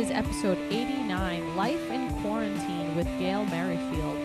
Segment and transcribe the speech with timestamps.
[0.00, 4.16] is episode 89 Life in Quarantine with Gail Merrifield.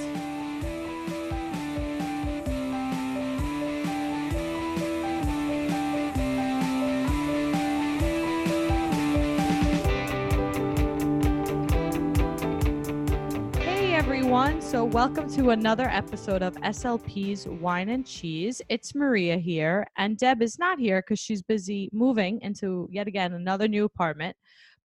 [13.57, 18.61] Hey everyone, so welcome to another episode of SLP's Wine and Cheese.
[18.69, 23.33] It's Maria here, and Deb is not here because she's busy moving into yet again
[23.33, 24.37] another new apartment.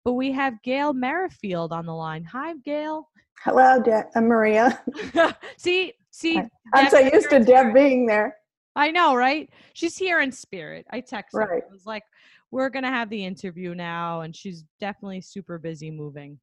[0.04, 2.24] But we have Gail Merrifield on the line.
[2.24, 3.08] Hi, Gail.
[3.44, 4.82] Hello, De- uh, Maria.
[5.56, 8.36] see, see, I'm Deb so used to Deb being there.
[8.76, 9.50] I know, right?
[9.74, 10.86] She's here in spirit.
[10.90, 11.40] I texted her.
[11.40, 11.62] Right.
[11.66, 12.04] I was like,
[12.50, 16.38] we're gonna have the interview now, and she's definitely super busy moving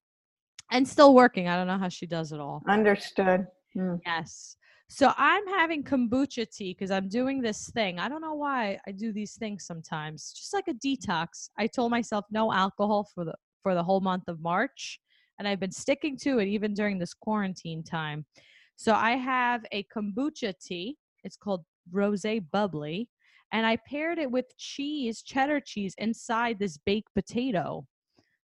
[0.71, 1.47] and still working.
[1.47, 2.63] I don't know how she does it all.
[2.67, 3.47] Understood.
[3.73, 3.95] Hmm.
[4.05, 4.57] Yes.
[4.89, 7.99] So I'm having kombucha tea because I'm doing this thing.
[7.99, 10.31] I don't know why I do these things sometimes.
[10.31, 11.49] Just like a detox.
[11.57, 13.33] I told myself no alcohol for the
[13.67, 15.01] for the whole month of March,
[15.37, 18.25] and I've been sticking to it even during this quarantine time.
[18.77, 20.95] So I have a kombucha tea.
[21.25, 23.09] It's called Rosé Bubbly,
[23.51, 27.85] and I paired it with cheese, cheddar cheese inside this baked potato.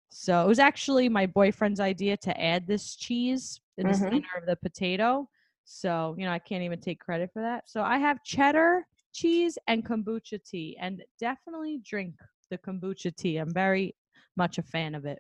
[0.09, 4.11] So it was actually my boyfriend's idea to add this cheese in the Mhm.
[4.11, 5.29] center of the potato.
[5.63, 7.71] So, you know, I can't even take credit for that.
[7.71, 12.17] So I have cheddar cheese and kombucha tea and definitely drink
[12.51, 13.37] the kombucha tea.
[13.37, 13.95] I'm very
[14.37, 15.19] much a fan of it.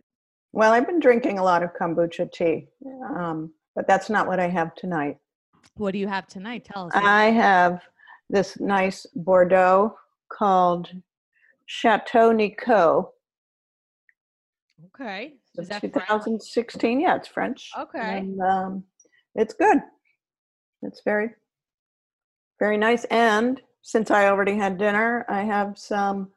[0.52, 2.68] Well, I've been drinking a lot of kombucha tea,
[3.16, 5.16] um, but that's not what I have tonight.
[5.76, 6.64] What do you have tonight?
[6.64, 6.92] Tell us.
[6.94, 7.82] I have
[8.28, 9.96] this nice Bordeaux
[10.30, 10.90] called
[11.66, 13.06] Chateau Nicot.
[14.86, 15.34] okay.
[15.56, 15.94] Is that French?
[15.94, 17.00] 2016.
[17.00, 17.70] Yeah, it's French.
[17.78, 18.18] Okay.
[18.18, 18.84] And, um,
[19.34, 19.78] it's good.
[20.82, 21.30] It's very,
[22.58, 23.04] very nice.
[23.04, 26.30] And since I already had dinner, I have some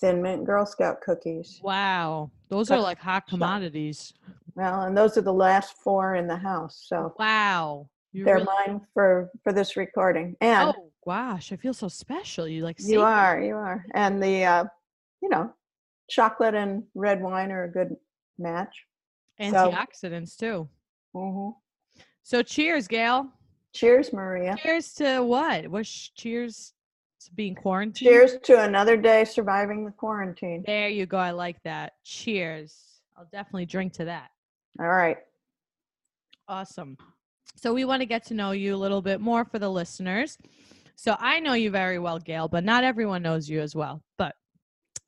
[0.00, 1.60] Thin Mint Girl Scout cookies.
[1.62, 2.30] Wow.
[2.48, 4.14] Those are like hot commodities.
[4.54, 7.88] Well, and those are the last four in the house, so Wow.
[8.12, 10.36] You they're really- mine for for this recording.
[10.40, 12.46] And Oh gosh, I feel so special.
[12.46, 14.64] You like you are, you are, and the uh,
[15.22, 15.52] you know,
[16.10, 17.96] chocolate and red wine are a good
[18.38, 18.84] match.
[19.40, 20.68] So- antioxidants too.
[21.14, 21.50] hmm
[22.22, 23.30] So cheers, Gail.
[23.72, 24.54] Cheers, Maria.
[24.62, 25.66] Cheers to what?
[25.68, 26.74] What's cheers to
[27.28, 28.10] being quarantined?
[28.10, 30.62] Cheers to another day surviving the quarantine.
[30.66, 31.18] There you go.
[31.18, 31.94] I like that.
[32.04, 32.76] Cheers.
[33.16, 34.30] I'll definitely drink to that.
[34.80, 35.18] All right.
[36.48, 36.96] Awesome.
[37.56, 40.38] So we want to get to know you a little bit more for the listeners.
[40.96, 44.02] So I know you very well, Gail, but not everyone knows you as well.
[44.18, 44.34] But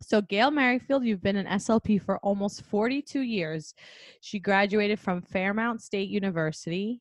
[0.03, 3.75] so Gail Merrifield, you've been an SLP for almost 42 years.
[4.21, 7.01] She graduated from Fairmont State University,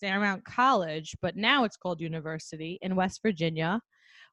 [0.00, 3.80] Fairmont College, but now it's called University in West Virginia,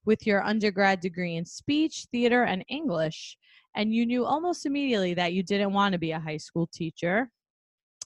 [0.08, 3.38] with your undergrad degree in speech, theater, and English.
[3.76, 7.30] And you knew almost immediately that you didn't want to be a high school teacher.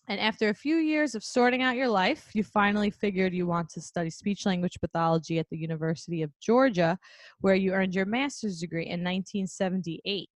[0.08, 3.70] And after a few years of sorting out your life, you finally figured you want
[3.70, 6.98] to study speech language pathology at the University of Georgia,
[7.40, 10.28] where you earned your master's degree in 1978.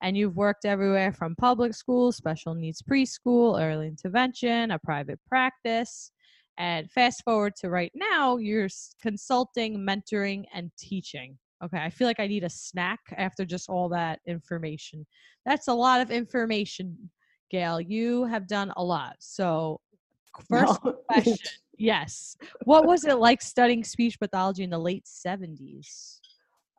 [0.00, 6.10] And you've worked everywhere from public school, special needs preschool, early intervention, a private practice.
[6.58, 8.68] And fast forward to right now, you're
[9.00, 11.38] consulting, mentoring, and teaching.
[11.64, 15.06] Okay, I feel like I need a snack after just all that information.
[15.46, 17.10] That's a lot of information,
[17.50, 19.16] Gail, you have done a lot.
[19.20, 19.80] So,
[20.48, 20.94] first No.
[21.08, 22.36] question yes.
[22.64, 26.18] What was it like studying speech pathology in the late 70s?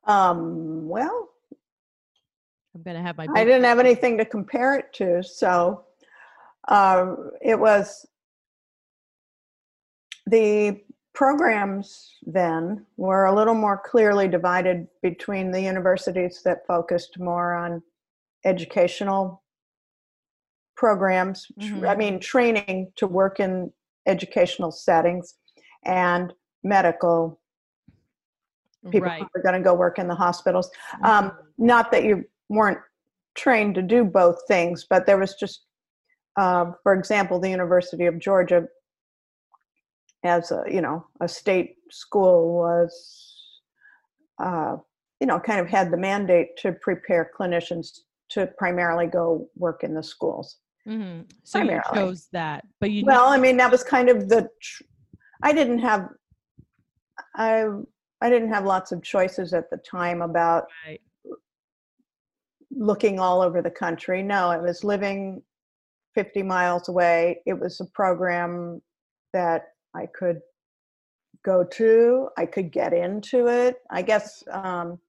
[0.06, 1.30] um, well,
[2.76, 3.28] I'm going to have my.
[3.36, 5.86] I didn't have anything to compare it to, so
[6.68, 8.06] um, it was
[10.30, 10.82] the
[11.14, 17.82] programs then were a little more clearly divided between the universities that focused more on
[18.46, 19.44] educational
[20.78, 23.70] programs tr- i mean training to work in
[24.08, 25.36] educational settings
[25.86, 26.32] and
[26.64, 27.40] medical
[28.92, 29.22] people Right.
[29.22, 30.70] who are going to go work in the hospitals
[31.04, 31.38] um, Mhm.
[31.58, 32.80] not that you weren't
[33.36, 35.66] trained to do both things, but there was just,
[36.38, 38.68] uh, for example, the University of Georgia,
[40.24, 43.36] as a you know a state school, was,
[44.42, 44.78] uh,
[45.20, 48.00] you know, kind of had the mandate to prepare clinicians
[48.30, 50.58] to primarily go work in the schools.
[50.88, 51.30] Mhm.
[51.44, 53.04] So you chose that, but you.
[53.06, 54.50] Well, I mean, that was kind of the.
[54.62, 54.84] Tr-
[55.44, 56.10] I didn't have.
[57.36, 57.66] I
[58.22, 61.02] I didn't have lots of choices at the time about Right.
[62.72, 64.22] looking all over the country.
[64.22, 65.42] No, I was living
[66.16, 67.42] 50 miles away.
[67.46, 68.82] It was a program
[69.34, 70.42] that I could
[71.44, 73.78] go to, I could get into it.
[73.90, 75.00] I guess um,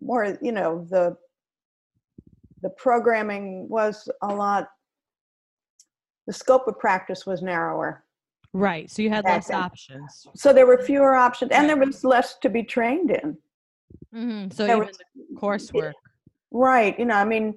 [0.00, 1.16] more, you know, the
[2.60, 4.68] the programming was a lot
[6.26, 8.04] the scope of practice was narrower
[8.52, 8.90] Right.
[8.90, 9.60] So you had less then.
[9.60, 10.26] options.
[10.34, 13.36] so there were fewer options and there was less to be trained in
[14.14, 14.50] Mm-hmm.
[14.50, 15.92] So There even was- the coursework.
[16.50, 17.54] right you know i mean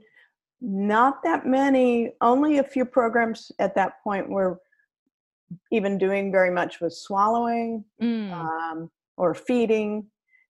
[0.62, 4.60] not that many only a few programs at that point were
[5.72, 10.06] even doing very much with swallowing Mm, um, or feeding.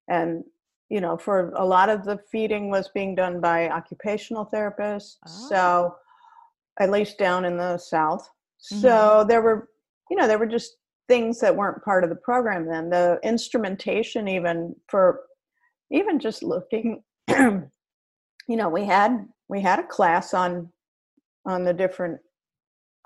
[0.07, 0.43] And
[0.89, 5.15] you know for a lot of the feeding was being done by occupational therapists
[5.49, 5.95] so
[6.79, 8.27] at least down in the south.
[8.59, 9.69] So there were
[10.09, 10.77] you know there were just
[11.07, 12.89] things that weren't part of the program then.
[12.89, 15.21] The instrumentation even for
[15.91, 17.69] even just looking you
[18.49, 20.69] know we had we had a class on
[21.45, 22.19] on the different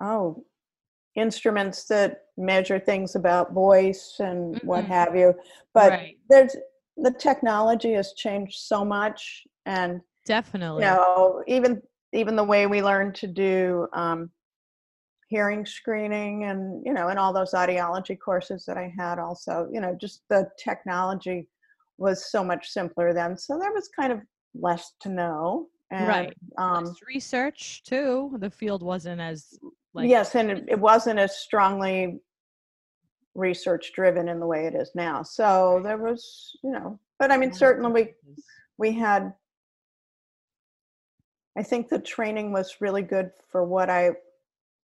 [0.02, 0.44] oh
[1.16, 4.90] instruments that measure things about voice and what Mhm.
[4.90, 5.34] have you
[5.74, 6.18] but right.
[6.30, 6.56] there's
[6.98, 10.84] the technology has changed so much and Definitely.
[10.84, 11.82] you know even
[12.14, 14.30] even the way we learn to do um,
[15.30, 19.82] hearing screening and you know and all those audiology courses that i had also you
[19.82, 21.48] know just the technology
[21.98, 24.20] was so much simpler then so there was kind of
[24.54, 26.34] less to know and, Right.
[26.58, 28.36] um, Less research too.
[28.40, 29.58] The field wasn't as
[29.96, 32.20] like yes and it, it wasn't as strongly
[33.34, 35.22] research driven in the way it is now.
[35.22, 38.14] So there was you know but i mean certainly we
[38.78, 39.34] we had
[41.58, 44.12] i think the training was really good for what i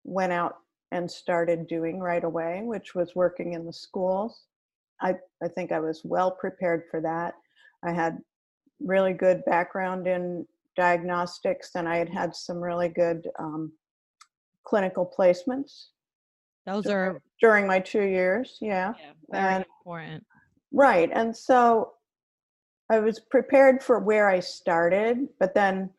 [0.03, 0.57] went out
[0.91, 4.45] and started doing right away which was working in the schools.
[5.01, 7.33] I i think i was well prepared for that.
[7.83, 8.17] I had
[8.79, 10.45] really good background in
[10.75, 13.71] diagnostics and i had had some really good um,
[14.69, 15.87] clinical placements
[16.65, 20.23] Those are during my two years yeah yeah, very and- important.
[20.71, 21.09] Right.
[21.11, 21.93] And so
[22.91, 25.89] I was prepared for where I started, but then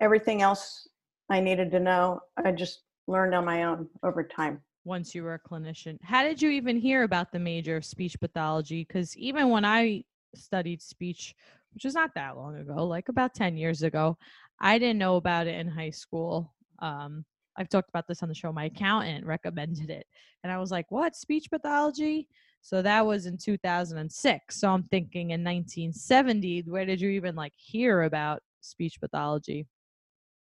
[0.00, 0.88] everything else
[1.30, 4.60] I needed to know, I just learned on my own over time.
[4.84, 5.96] once you were a clinician.
[6.02, 8.84] How did you even hear about the major of speech pathology?
[8.86, 10.04] Because even when I
[10.34, 11.34] studied speech,
[11.72, 14.18] which is not that long ago, like about 10 years ago,
[14.60, 16.52] I didn't know about it in high school.
[16.80, 17.24] Um,
[17.56, 18.52] I've talked about this on the show.
[18.52, 20.06] My accountant recommended it.
[20.42, 21.14] And I was like, what?
[21.14, 22.28] Speech pathology?
[22.62, 24.60] So that was in 2006.
[24.60, 29.66] So I'm thinking in 1970, where did you even like hear about speech pathology?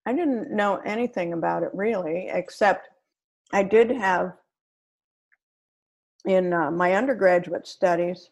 [0.07, 2.89] I didn't know anything about it really, except
[3.53, 4.33] I did have
[6.27, 8.31] in uh, my undergraduate studies,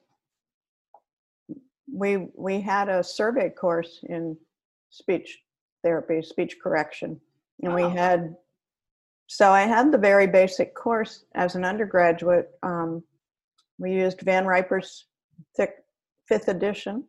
[1.93, 4.37] we we had a survey course in
[4.91, 5.41] speech
[5.83, 7.21] therapy, speech correction,
[7.63, 7.77] and Oh.
[7.77, 8.37] we had.
[9.27, 12.51] So I had the very basic course as an undergraduate.
[12.63, 13.03] Um,
[13.79, 15.07] we used Van Riper's
[15.57, 15.75] thick
[16.29, 17.05] fifth edition.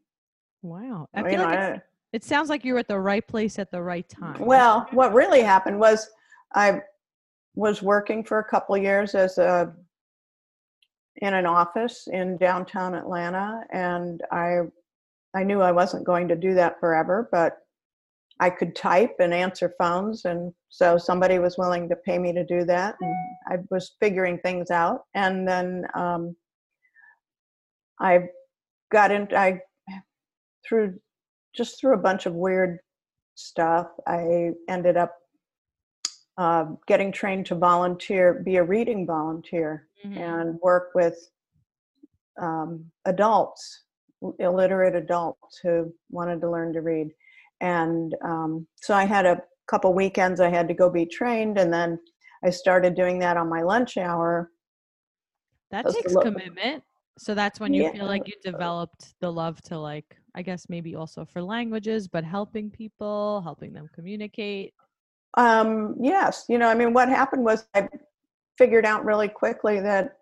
[0.61, 1.07] Wow.
[1.13, 1.81] I You feel know, like I-
[2.13, 4.39] it sounds like you were at the right place at the right time.
[4.39, 6.09] Well, what really happened was
[6.53, 6.81] I
[7.55, 9.73] was working for a couple years as a
[11.17, 14.59] in an office in downtown Atlanta and I
[15.33, 17.64] I knew I wasn't going to do that forever, but
[18.39, 22.43] I could type and answer phones and so somebody was willing to pay me to
[22.43, 23.15] do that and
[23.47, 26.35] I was figuring things out and then um,
[27.99, 28.27] I
[28.91, 29.61] got into I
[30.67, 30.99] through
[31.55, 32.79] just through a bunch of weird
[33.35, 35.13] stuff I ended up
[36.37, 40.17] uh, getting trained to volunteer, be a reading volunteer, Mhm.
[40.17, 41.17] and work with
[42.37, 43.85] um, adults,
[44.39, 47.13] illiterate adults who wanted to learn to read.
[47.61, 51.73] And um, so I had a couple weekends I had to go be trained, and
[51.73, 51.99] then
[52.43, 54.51] I started doing that on my lunch hour.
[55.71, 56.83] That takes commitment.
[57.17, 57.91] So that's when you Yeah.
[57.93, 62.25] feel like you developed the love to like, I guess maybe also for languages, but
[62.25, 64.73] helping people, helping them communicate.
[65.35, 67.87] Um, yes, you know, I mean, what happened was I
[68.57, 70.17] figured out really quickly that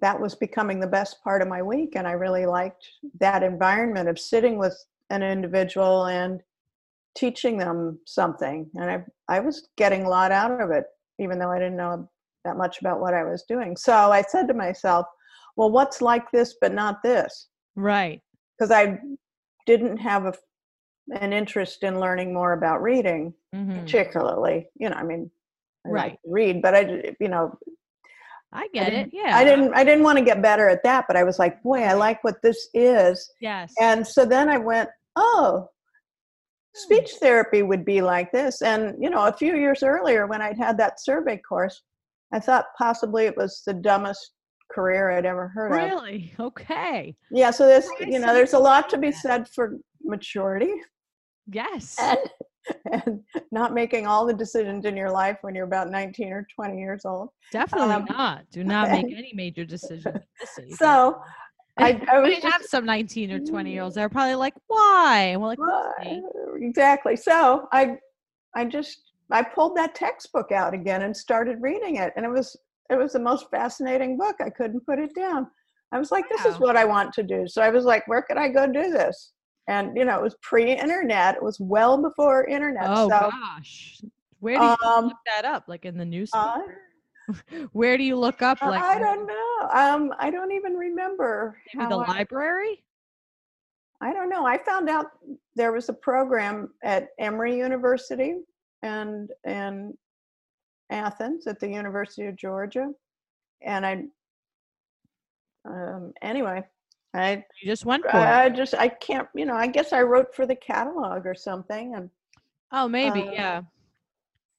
[0.00, 2.86] that was becoming the best part of my week, and I really liked
[3.20, 4.76] that environment of sitting with
[5.10, 6.42] an individual and
[7.16, 8.68] teaching them something.
[8.74, 10.84] And I, I was getting a lot out of it,
[11.18, 12.08] even though I didn't know
[12.44, 13.76] that much about what I was doing.
[13.76, 15.06] So I said to myself,
[15.56, 17.48] well, what's like this but not this?
[17.74, 18.20] Right.
[18.58, 18.98] Because I
[19.66, 20.34] didn't have a,
[21.20, 23.80] an interest in learning more about reading Mhm.
[23.80, 24.68] particularly.
[24.78, 25.30] You know, I mean,
[25.84, 26.18] I like Right.
[26.24, 27.56] to read, but I, you know,
[28.52, 28.90] I get it.
[28.90, 29.36] didn't- Yeah.
[29.36, 31.82] I didn't, I didn't want to get better at that, but I was like, boy,
[31.82, 33.30] I like what this is.
[33.40, 33.72] Yes.
[33.80, 35.68] And so then I went, oh.
[36.82, 38.62] Speech therapy would be like this.
[38.62, 41.82] And, you know, a few years earlier when I'd had that survey course,
[42.32, 44.32] I thought possibly it was the dumbest
[44.72, 45.78] career I'd ever heard of.
[45.78, 46.34] really?
[46.40, 47.14] Okay.
[47.30, 47.50] Yeah.
[47.50, 50.72] So there's, Right, you know, there's a lot to be said for maturity.
[51.50, 51.96] Yes.
[52.00, 52.18] And,
[52.92, 53.20] and
[53.52, 57.04] not making all the decisions in your life when you're about 19 or 20 years
[57.04, 57.28] old.
[57.52, 58.42] Definitely Um, not.
[58.50, 60.04] Do not make any major decisions.
[60.40, 60.78] this.
[60.78, 61.20] So
[61.78, 64.34] I, I was we just have some 19 or 20 year olds that are probably
[64.34, 65.36] like, why?
[65.36, 67.16] We're like, Well, "We'll exactly.
[67.16, 67.98] So I,
[68.54, 72.56] I just I pulled that textbook out again and started reading it, and it was
[72.90, 74.36] it was the most fascinating book.
[74.44, 75.48] I couldn't put it down.
[75.92, 77.46] I was like, this is what I want to do.
[77.46, 79.32] So I was like, where could I go do this?
[79.68, 81.36] And you know, it was pre-internet.
[81.36, 82.86] It was well before internet.
[82.88, 84.00] oh so gosh.
[84.40, 85.64] Where do you um, look that up?
[85.66, 86.78] Like in the uh, newspaper?
[87.72, 88.60] Where do you look up?
[88.62, 89.68] Like I don't know.
[89.72, 91.58] Um, I don't even remember.
[91.74, 92.82] maybe the I- library?
[94.02, 94.44] I don't know.
[94.44, 95.06] I found out
[95.54, 98.34] there was a program at Emory University
[98.82, 99.96] and in
[100.90, 102.92] Athens at the University of Georgia,
[103.62, 104.04] and I.
[105.64, 106.62] Um, anyway,
[107.14, 108.14] I You just went for it.
[108.14, 111.94] I just I can't you know I guess I wrote for the catalog or something
[111.94, 112.10] and
[112.72, 113.62] Oh, maybe, uh, yeah.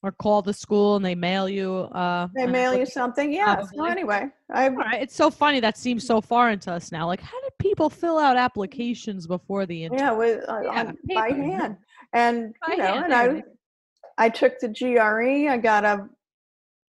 [0.07, 1.79] Or call the school and they mail you.
[1.91, 3.33] Uh, they mail you something.
[3.33, 3.61] Yeah.
[3.75, 5.01] So anyway, I All right.
[5.01, 7.05] It's so funny that seems so foreign to us now.
[7.07, 10.05] Like, how did people fill out applications before the internet?
[10.05, 11.75] yeah with uh, Yeah, on, by hand
[12.13, 13.43] and By you know hand, and I.
[14.17, 15.51] I took the GRE.
[15.51, 16.07] I got a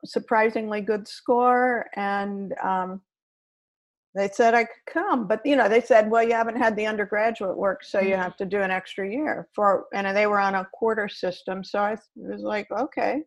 [0.06, 3.02] surprisingly good score, and um,
[4.18, 5.28] they said I could come.
[5.28, 8.24] But you know, they said, "Well, you haven't had the undergraduate work, so you Mhm.
[8.24, 11.80] have to do an extra year." For and they were on a quarter system, so
[11.80, 13.24] I was like, "Okay."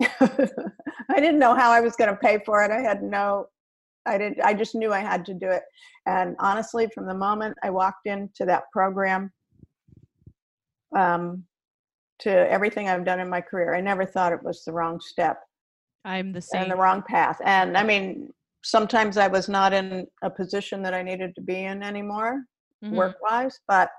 [0.20, 2.70] I didn't know how I was going to pay for it.
[2.70, 3.48] I had no.
[4.04, 5.62] I didn't, I just knew I had to do it,
[6.06, 9.32] and honestly, from the moment I walked into that program,
[10.96, 11.44] um,
[12.20, 13.74] to everything I've done in my career.
[13.74, 15.40] I never thought it was the wrong step
[16.04, 16.62] I'm the same.
[16.62, 17.40] and the wrong path.
[17.44, 18.32] And I mean,
[18.62, 22.44] sometimes I was not in a position that I needed to be in anymore,
[22.82, 22.92] Mhm.
[22.96, 23.90] work wise, but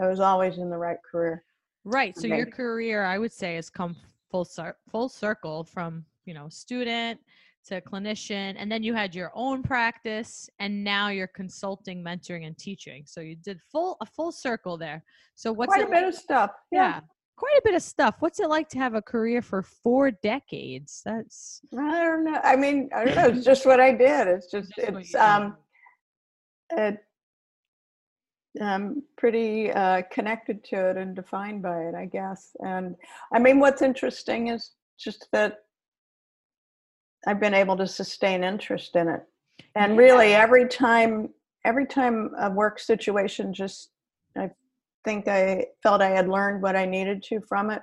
[0.00, 1.44] I was always in the right career.
[1.84, 2.16] Right.
[2.16, 3.96] So your career, I would say, has come
[4.30, 7.20] full cir- full circle from you know student
[7.66, 12.56] to clinician, and then you had your own practice, and now you're consulting, mentoring, and
[12.58, 13.04] teaching.
[13.06, 15.02] So you did full a full circle there.
[15.34, 16.50] So what's Quite a it bit like- of stuff.
[16.70, 16.80] yeah.
[16.96, 17.00] Yeah.
[17.38, 18.16] Quite a bit of stuff.
[18.18, 21.02] What's it like to have a career for four decades?
[21.04, 22.40] That's I don't know.
[22.42, 23.28] I mean, I don't know.
[23.28, 24.26] It's just what I did.
[24.26, 25.56] It's just, it's, um,
[26.70, 26.98] it,
[28.60, 32.56] I'm pretty uh, connected to it and defined by it, I guess.
[32.60, 32.96] And
[33.32, 35.58] I mean, what's interesting is just that
[37.26, 39.22] I've been able to sustain interest in it.
[39.76, 41.28] And really, every time,
[41.64, 43.90] every time a work situation just,
[44.36, 44.50] I
[45.04, 47.82] think I felt I had learned what I needed to from it.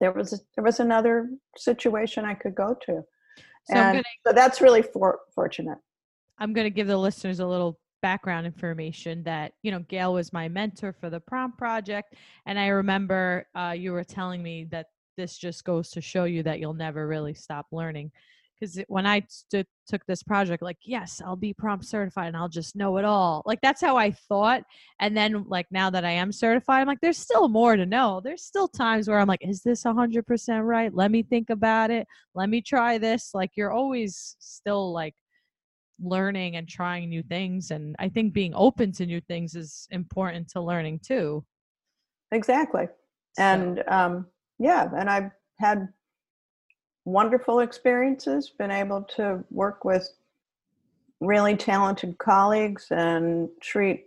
[0.00, 3.02] There was there was another situation I could go to,
[3.64, 3.74] so.
[3.74, 5.78] And gonna so that's really for, fortunate.
[6.38, 10.48] I'm gonna give the listeners a little background information that you know Gail was my
[10.48, 12.14] mentor for the prompt project,
[12.46, 16.42] and I remember uh, you were telling me that this just goes to show you
[16.44, 18.10] that you'll never really stop learning.
[18.60, 22.76] Because when I took this project, like yes, I'll be prompt certified and I'll just
[22.76, 23.42] know it all.
[23.46, 24.62] Like that's how I thought.
[25.00, 28.20] And then like now that I am certified, I'm like, there's still more to know.
[28.22, 30.94] There's still times where I'm like, is this 100% right?
[30.94, 32.06] Let me think about it.
[32.34, 33.30] Let me try this.
[33.32, 35.14] Like you're always still like
[36.02, 40.48] learning and trying new things and i think being open to new things is important
[40.48, 41.44] to learning too
[42.32, 42.86] Exactly.
[43.36, 44.26] So- and um,
[44.58, 45.88] yeah and i've had
[47.10, 50.08] wonderful experiences been able to work with
[51.20, 54.06] really talented colleagues and treat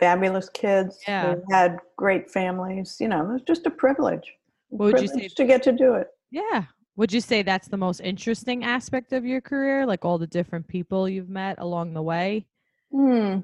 [0.00, 1.34] fabulous kids Yeah.
[1.36, 2.96] who had great families.
[3.00, 4.34] You know it was just a privilege.
[4.68, 6.08] What would you say- to get to do it.
[6.30, 6.64] Yeah.
[6.96, 9.84] Would you say that's the most interesting aspect of your career?
[9.86, 12.46] Like all the different people you've met along the way?
[12.90, 13.40] Hmm.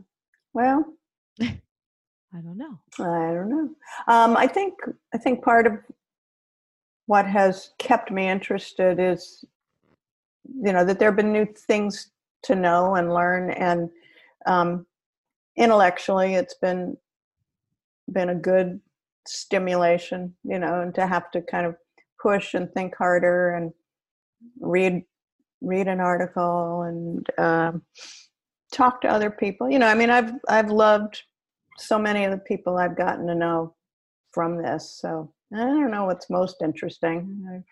[0.54, 0.84] Well
[1.40, 2.78] i don't know.
[2.98, 3.68] I don't know.
[4.08, 4.74] Um, I think
[5.14, 5.74] I think part of
[7.06, 9.44] what has kept me interested is,
[10.44, 12.10] you know, that there have been new things
[12.44, 13.90] to know and learn, and
[14.46, 14.86] um,
[15.56, 16.96] intellectually, it's been
[18.12, 18.80] been a good
[19.26, 21.76] stimulation, you know, and to have to kind of
[22.20, 23.72] push and think harder and
[24.60, 25.02] read
[25.60, 27.82] read an article and um,
[28.72, 29.70] talk to other people.
[29.70, 31.22] You know, I mean, I've I've loved
[31.78, 33.74] so many of the people I've gotten to know
[34.32, 34.98] from this.
[35.00, 37.62] So I don't know what's most interesting.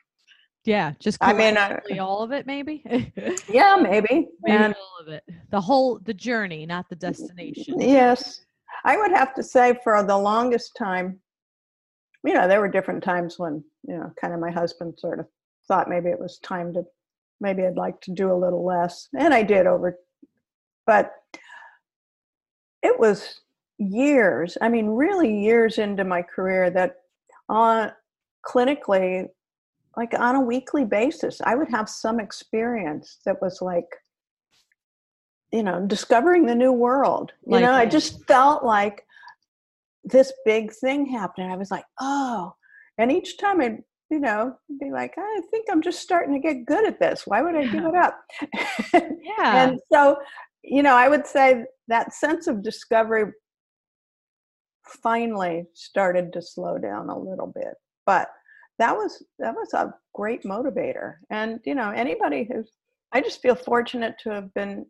[0.64, 3.12] Yeah just I mean, I- all of it maybe maybe
[3.48, 4.28] Yeah, maybe.
[4.46, 8.42] And all of it the whole the journey not the destination yes,
[8.84, 11.20] I would have to say for the longest time,
[12.24, 15.26] you know, there were different times when, you know, kind of my husband sort of
[15.68, 16.82] thought maybe it was time to,
[17.40, 19.08] maybe I'd like to do a little less.
[19.18, 19.98] And I did over,
[20.86, 21.12] but
[22.82, 23.40] it was,
[23.78, 26.96] years, I mean, really years into my career, that
[27.50, 27.92] on
[28.46, 29.26] clinically,
[29.96, 33.84] like on a weekly basis, I would have some experience that was like,
[35.52, 37.32] you know, discovering the new world.
[37.44, 39.02] You Like know, I just felt like
[40.04, 41.52] this big thing happened.
[41.52, 42.54] I was like, oh.
[42.98, 43.78] And each time I'd,
[44.10, 47.24] you know, be like, I think I'm just starting to get good at this.
[47.26, 48.20] Why would I give it up?
[49.22, 49.68] Yeah.
[49.70, 50.16] and so,
[50.62, 53.32] you know, I would say that sense of discovery
[54.90, 57.74] finally started to slow down a little bit.
[58.06, 58.28] But
[58.78, 61.16] that was that was a great motivator.
[61.30, 62.70] And you know, anybody who's
[63.12, 64.86] I just feel fortunate to have been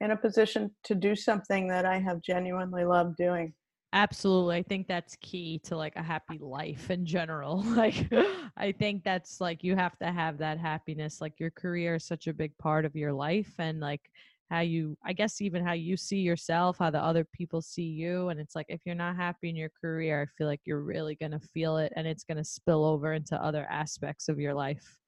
[0.00, 3.52] in a position to do something that I have genuinely loved doing.
[3.92, 4.56] Absolutely.
[4.56, 7.64] I think that's key to like a happy life in general.
[7.78, 8.10] Like
[8.56, 11.20] I think that's like you have to have that happiness.
[11.20, 14.10] Like your career is such a big part of your life and like
[14.50, 18.28] how you I guess even how you see yourself, how the other people see you
[18.28, 21.16] and it's like if you're not happy in your career, I feel like you're really
[21.16, 24.54] going to feel it and it's going to spill over into other aspects of your
[24.54, 24.98] life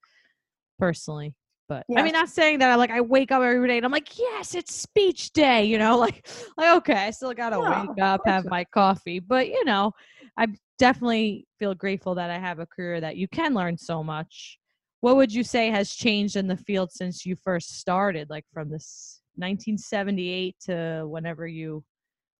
[0.79, 1.35] personally.
[1.69, 3.93] But I mean, not saying that I like I wake up every day and I'm
[3.93, 8.03] like, yes, it's speech day, you know, like like okay, I still gotta No, wake
[8.03, 9.21] up, have my coffee.
[9.21, 9.93] But you know,
[10.37, 14.59] I definitely feel grateful that I have a career that you can learn so much.
[15.01, 18.69] What would you say has changed in the field since you first started, like from
[18.69, 21.85] this 1978 to whenever you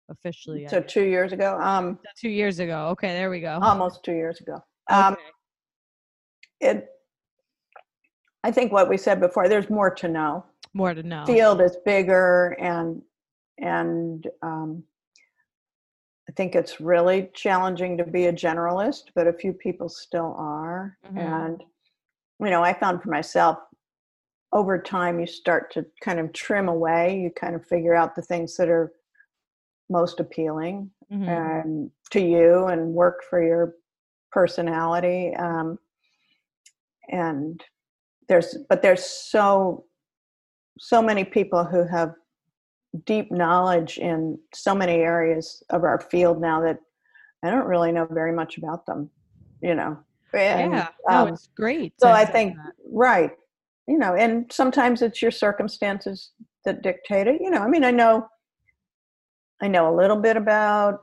[0.09, 2.87] officially So two years ago, um, two years ago?
[2.89, 3.59] Okay, there we go.
[3.61, 4.63] almost two years ago.
[4.89, 5.21] Um, Okay.
[6.61, 6.87] it,
[8.43, 9.47] I think what we said before.
[9.47, 10.45] There's more to know.
[10.73, 11.25] More to know.
[11.25, 13.01] field is bigger and
[13.57, 14.83] and um,
[16.27, 20.97] I think it's really challenging to be a generalist, but a few people still are.
[21.05, 21.17] Mhm.
[21.17, 21.63] And
[22.39, 23.59] you know, I found for myself
[24.53, 27.19] over time you start to kind of trim away.
[27.19, 28.91] You kind of figure out the things that are
[29.89, 31.27] most appealing Mhm.
[31.27, 33.75] and to you and work for your
[34.31, 35.33] personality.
[35.35, 35.79] Um,
[37.09, 37.63] and
[38.27, 39.85] there's but there's so
[40.79, 42.15] so many people who have
[43.05, 46.79] deep knowledge in so many areas of our field now that
[47.43, 49.09] I don't really know very much about them,
[49.61, 49.99] you know.
[50.33, 51.93] And, yeah, no, um, it's great.
[51.99, 52.73] so I think that.
[52.85, 53.31] right,
[53.87, 56.31] you know, and sometimes it's your circumstances
[56.65, 57.41] that dictate it.
[57.41, 58.27] You know, I mean, I know,
[59.61, 61.01] I know a little bit about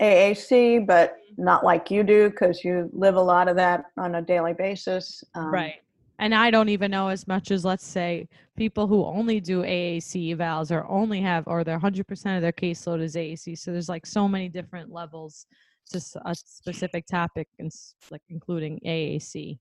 [0.00, 4.22] AAC, but not like you do because you live a lot of that on a
[4.22, 5.22] daily basis.
[5.34, 5.74] Um, right.
[6.18, 8.26] And I don't even know as much as let's say
[8.56, 13.02] people who only do AAC evals or only have or their 100% of their caseload
[13.02, 13.58] is AAC.
[13.58, 15.46] So there's like so many different levels
[15.90, 17.70] to a specific topic and
[18.10, 19.58] like including AAC.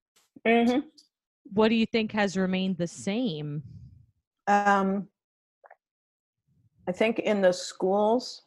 [0.48, 0.84] mhm.
[1.54, 3.64] What do you think has remained the same?
[4.48, 5.08] Um,
[6.88, 8.44] I think in the schools,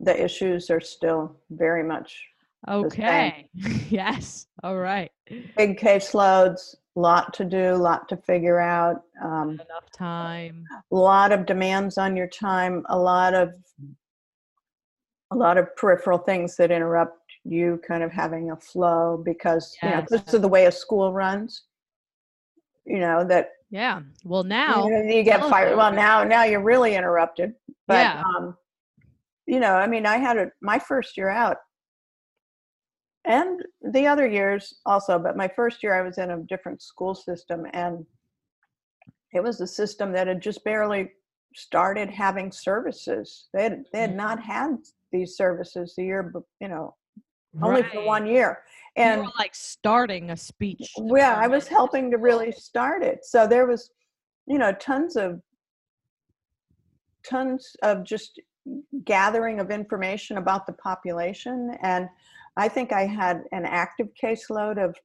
[0.00, 2.24] the issues are still very much.
[2.68, 3.48] Okay.
[3.88, 4.46] yes.
[4.62, 5.10] All right.
[5.56, 10.64] big caseloads, lot to do, lot to figure out, um, Enough time.
[10.72, 13.54] a lot of demands on your time, a lot of
[15.32, 19.88] a lot of peripheral things that interrupt you kind of having a flow because you
[19.90, 20.22] know Yes.
[20.24, 21.62] this is the way a school runs.
[22.86, 24.00] You know that Yeah.
[24.24, 24.88] Well, you, now.
[24.88, 25.76] know, you get fired.
[25.76, 27.54] Well, now now you're really interrupted.
[27.86, 28.22] But Yeah.
[28.24, 28.56] um,
[29.46, 31.58] you know, I mean, I had a, my first year out,
[33.24, 33.60] and
[33.92, 35.18] the other years also.
[35.18, 38.06] But my first year, I was in a different school system, and
[39.32, 41.10] it was a system that had just barely
[41.54, 43.48] started having services.
[43.52, 44.16] They had they had Mhm.
[44.16, 44.76] not had
[45.12, 46.94] these services the year, you know,
[47.62, 48.62] only for one year.
[48.96, 50.92] You And were like starting a speech.
[50.96, 53.24] yeah, I was helping to really start it.
[53.24, 53.90] So there was,
[54.46, 55.40] you know, tons of
[57.28, 58.40] tons of just
[59.04, 62.08] gathering of information about the population and
[62.56, 64.96] I think I had an active caseload of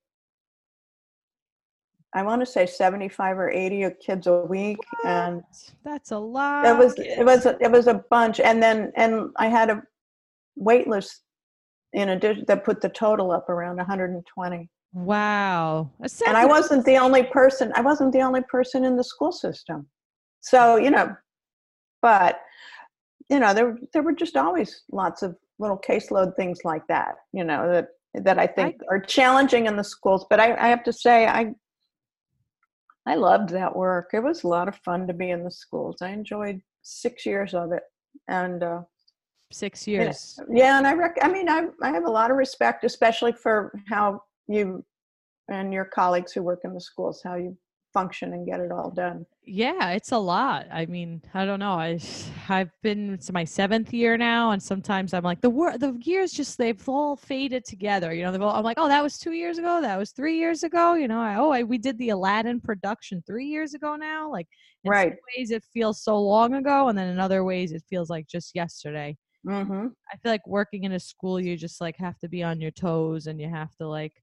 [2.13, 5.41] I want to say 75 or 80 kids a week and
[5.83, 6.65] That's a lot.
[6.65, 7.57] it was it was kids.
[7.59, 9.81] it was a bunch and then and I had a
[10.55, 11.21] wait list
[11.93, 15.89] in addition that put the total up around 120 wow.
[16.27, 17.71] And I wasn't the only person.
[17.75, 19.87] I wasn't the only person in the school system.
[20.41, 21.15] So you know,
[22.01, 22.41] but
[23.29, 27.15] you know, there there were just always lots of little caseload things like that.
[27.31, 30.25] You know that that I think are challenging in the schools.
[30.29, 31.53] But I, I have to say, I
[33.05, 34.09] I loved that work.
[34.13, 35.97] It was a lot of fun to be in the schools.
[36.01, 37.83] I enjoyed six years of it,
[38.27, 38.81] and uh,
[39.51, 40.39] six years.
[40.49, 43.73] yeah, and I rec- I mean, I I have a lot of respect, especially for
[43.89, 44.83] how you
[45.49, 47.57] and your colleagues who work in the schools, how you
[47.93, 49.25] function and get it all done.
[49.43, 50.65] Yeah, it's a lot.
[50.71, 51.73] I mean, I don't know.
[51.73, 51.99] I
[52.47, 56.31] I've been to my seventh year now, and sometimes I'm like the wor- the years
[56.31, 58.13] just they've all faded together.
[58.13, 59.81] You know, they've all, I'm like, oh, that was two years ago.
[59.81, 60.93] That was three years ago.
[60.93, 64.31] You know, I, oh, I, we did the Aladdin production three years ago now.
[64.31, 64.47] Like,
[64.83, 65.09] in Right.
[65.11, 68.27] some ways it feels so long ago, and then in other ways it feels like
[68.27, 69.17] just yesterday.
[69.47, 69.87] Mm-hmm.
[70.11, 72.71] I feel like working in a school, you just like have to be on your
[72.71, 74.13] toes, and you have to like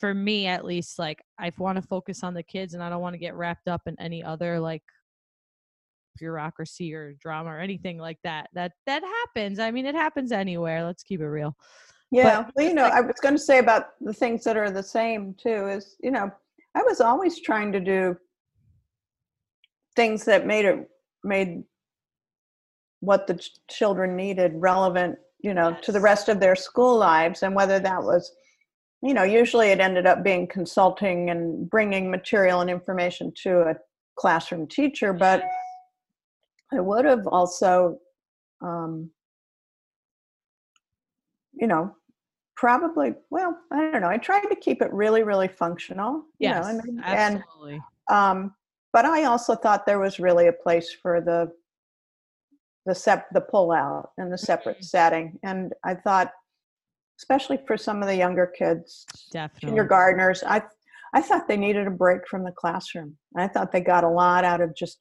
[0.00, 3.02] for me at least like i want to focus on the kids and i don't
[3.02, 4.82] want to get wrapped up in any other like
[6.18, 10.84] bureaucracy or drama or anything like that that that happens i mean it happens anywhere
[10.84, 11.54] let's keep it real
[12.10, 12.46] Yeah.
[12.56, 14.82] well, you know, like- I was going to say about the things that are the
[14.82, 16.30] same too is, you know,
[16.74, 18.16] I was always trying to do
[19.96, 20.88] things that made it
[21.22, 21.62] made
[23.00, 27.42] what the ch- children needed relevant, you know, to the rest of their school lives,
[27.42, 28.32] and whether that was,
[29.02, 33.76] you know, usually it ended up being consulting and bringing material and information to a
[34.16, 35.42] classroom teacher, but
[36.72, 37.98] I would have also,
[38.60, 39.10] um,
[41.52, 41.94] you know,
[42.54, 44.08] probably, well, I don't know.
[44.08, 46.24] I tried to keep it really, really functional.
[46.38, 48.54] you know, yes and, and absolutely um,
[48.92, 51.52] but I also thought there was really a place for the
[52.90, 54.84] the sep the pull out and the separate Mhm.
[54.84, 55.38] setting.
[55.44, 56.32] And I thought,
[57.20, 60.62] especially for some of the younger kids, definitely kindergartners, I
[61.12, 63.16] I thought they needed a break from the classroom.
[63.36, 65.00] I thought they got a lot out of just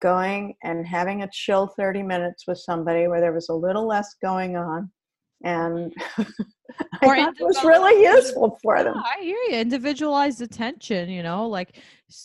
[0.00, 4.14] going and having a chill 30 minutes with somebody where there was a little less
[4.14, 4.90] going on.
[5.44, 5.92] And
[7.02, 8.94] I Or thought it was really useful for them.
[8.94, 9.56] No, I hear you.
[9.56, 11.78] Individualized attention, you know, like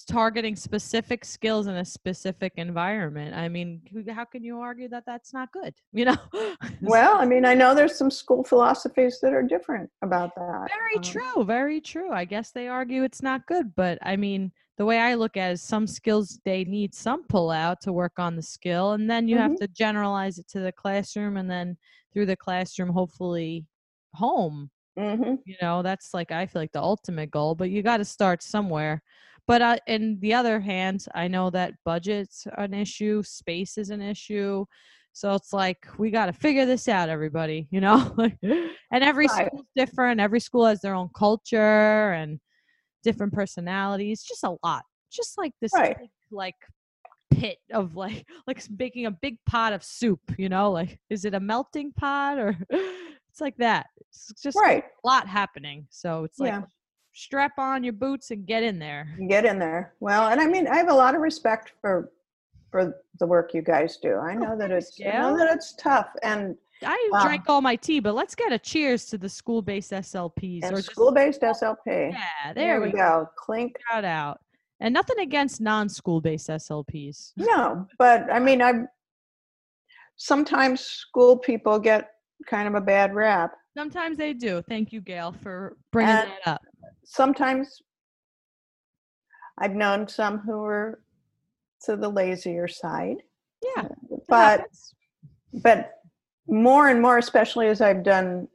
[0.07, 3.35] targeting specific skills in a specific environment.
[3.35, 5.73] I mean, how can you argue that that's not good?
[5.93, 6.17] You know?
[6.81, 10.67] Well, I mean, I know there's some school philosophies that are different about that.
[10.69, 11.43] very Um, true.
[11.45, 12.11] Very true.
[12.11, 15.49] I guess they argue it's not good, but I mean, the way I look at
[15.51, 19.09] it is some skills they need some pull out to work on the skill, and
[19.09, 19.63] then you have Mm-hmm.
[19.63, 21.77] to generalize it to the classroom, and then
[22.13, 23.65] through the classroom, hopefully
[24.13, 25.39] home mhm.
[25.45, 28.43] you know that's like i feel like the ultimate goal but you got to start
[28.43, 29.01] somewhere
[29.47, 34.01] but uh, in the other hand i know that budget's an issue space is an
[34.01, 34.65] issue
[35.13, 39.47] so it's like we got to figure this out everybody you know and every Right.
[39.47, 42.39] school's different every school has their own culture and
[43.03, 45.97] different personalities just a lot just like this Right.
[45.99, 46.55] big, like
[47.31, 51.33] pit of like like making a big pot of soup you know like is it
[51.33, 54.83] a melting pot or it's like that it's just Right.
[54.83, 55.87] a lot happening.
[55.89, 56.63] So it's like Yeah.
[57.13, 59.07] strap on your boots and get in there.
[59.29, 59.93] Get in there.
[60.01, 62.11] Well, and I mean, I have a lot of respect for
[62.71, 64.15] for the work you guys do.
[64.15, 67.21] I oh, know that Oh, thanks, it's I know that it's tough and I Wow.
[67.23, 70.63] drank all my tea, but let's get a cheers to the school-based SLPs.
[70.63, 72.11] and or school-based SLP.
[72.11, 73.29] yeah, there we go.
[73.37, 73.77] Clink.
[73.89, 74.41] Shout out.
[74.81, 77.33] And nothing against non-school-based SLPs.
[77.37, 78.73] No, but I mean, I
[80.15, 82.09] sometimes school people get
[82.47, 83.51] kind of a bad rap.
[83.77, 84.61] Sometimes they do.
[84.67, 86.61] Thank you, Gail, for bringing And- that up.
[87.05, 87.81] Sometimes
[89.59, 91.03] I've known some who were
[91.85, 93.17] to the lazier side,
[93.75, 93.87] Yeah,
[94.27, 94.65] but
[95.63, 95.91] but
[96.47, 98.47] more and more especially as i've done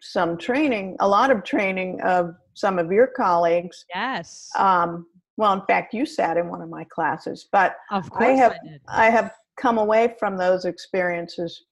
[0.00, 5.06] some training a lot of training of some of your colleagues yes, um,
[5.42, 8.56] well in fact you sat in one of my classes but of course I, have-
[8.64, 8.80] did.
[8.88, 11.64] i have come away from those experiences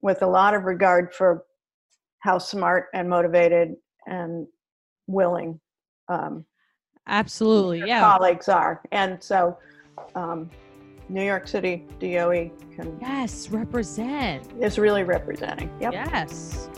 [0.00, 1.44] with a lot of regard for
[2.20, 3.74] how smart and motivated
[4.06, 4.46] and
[5.06, 5.60] willing
[6.08, 6.44] um,
[7.06, 8.00] Absolutely, yeah.
[8.00, 9.58] colleagues are and so
[10.14, 10.48] um,
[11.10, 14.50] new york city doe can Yes, represent.
[14.58, 16.70] is really representing yep Yes.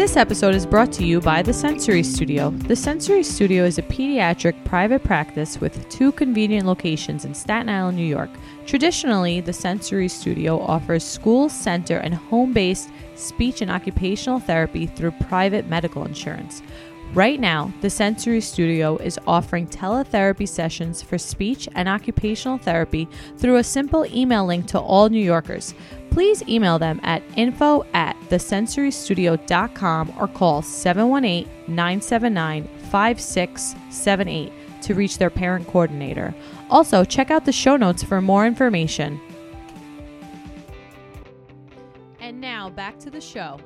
[0.00, 2.48] This episode is brought to you by The Sensory Studio.
[2.48, 7.98] The Sensory Studio is a pediatric private practice with two convenient locations in Staten Island,
[7.98, 8.30] New York.
[8.64, 15.10] Traditionally, the Sensory Studio offers school, center, and home based speech and occupational therapy through
[15.10, 16.62] private medical insurance.
[17.12, 23.56] Right now, the Sensory Studio is offering teletherapy sessions for speech and occupational therapy through
[23.56, 25.74] a simple email link to all New Yorkers.
[26.10, 35.30] Please email them at info at thesensorystudio.com or call 718 979 5678 to reach their
[35.30, 36.34] parent coordinator.
[36.68, 39.20] Also, check out the show notes for more information.
[42.18, 43.58] And now back to the show.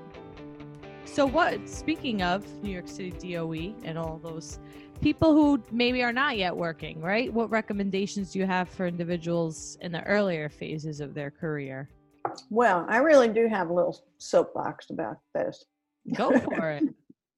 [1.07, 4.59] So, what, speaking of New York City DOE and all those
[5.00, 7.33] people who maybe are not yet working, right?
[7.33, 11.88] What recommendations do you have for individuals in the earlier phases of their career?
[12.50, 15.64] Well, I really do have a little soapbox about this.
[16.14, 16.84] Go for it.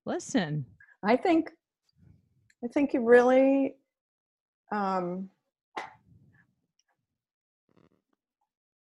[0.05, 0.65] Listen.
[1.03, 1.51] I think
[2.65, 3.75] I think you really
[4.73, 5.29] um,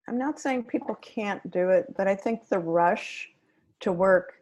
[0.08, 3.30] I'm not saying people can't do it, but I think the rush
[3.82, 4.34] to work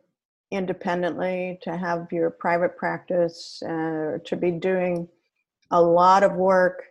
[0.51, 5.07] independently, to have your private practice, uh, to be doing
[5.71, 6.83] a lot of work.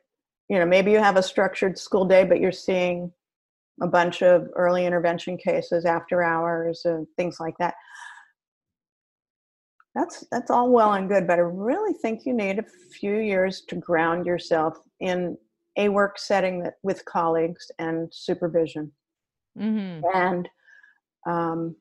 [0.48, 3.12] You know, maybe you have a structured school day, but you're seeing
[3.82, 7.74] a bunch of early intervention cases after hours and things like that.
[9.94, 13.62] That's that's all well and good, but I really think you need a few years
[13.68, 15.36] to ground yourself in
[15.76, 18.90] a work setting that, with colleagues and supervision.
[19.58, 20.04] Mm-hmm.
[20.14, 20.48] And
[21.26, 21.76] um,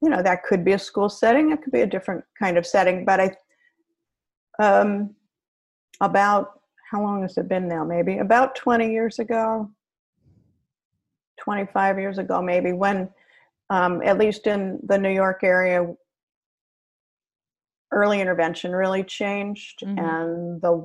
[0.00, 2.66] you know that could be a school setting, it could be a different kind of
[2.66, 3.04] setting.
[3.04, 3.36] But I,
[4.62, 5.14] um,
[6.00, 7.84] about how long has it been now?
[7.84, 9.68] Maybe about twenty years ago,
[11.56, 13.08] 25 years ago, maybe, when,
[13.70, 15.86] um, at least in the New York area,
[17.92, 19.96] early intervention really changed Mhm.
[19.98, 20.84] and the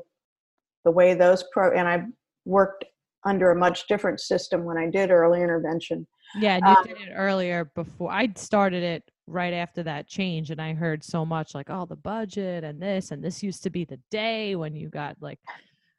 [0.86, 2.06] the way those pro and I
[2.46, 2.86] worked
[3.24, 6.08] under a much different system when I did early intervention.
[6.40, 8.12] Yeah, you Um, did it earlier before.
[8.12, 11.96] I started it right after that change, and I heard so much like, oh, the
[11.96, 15.40] budget and this, and this used to be the day when you got like,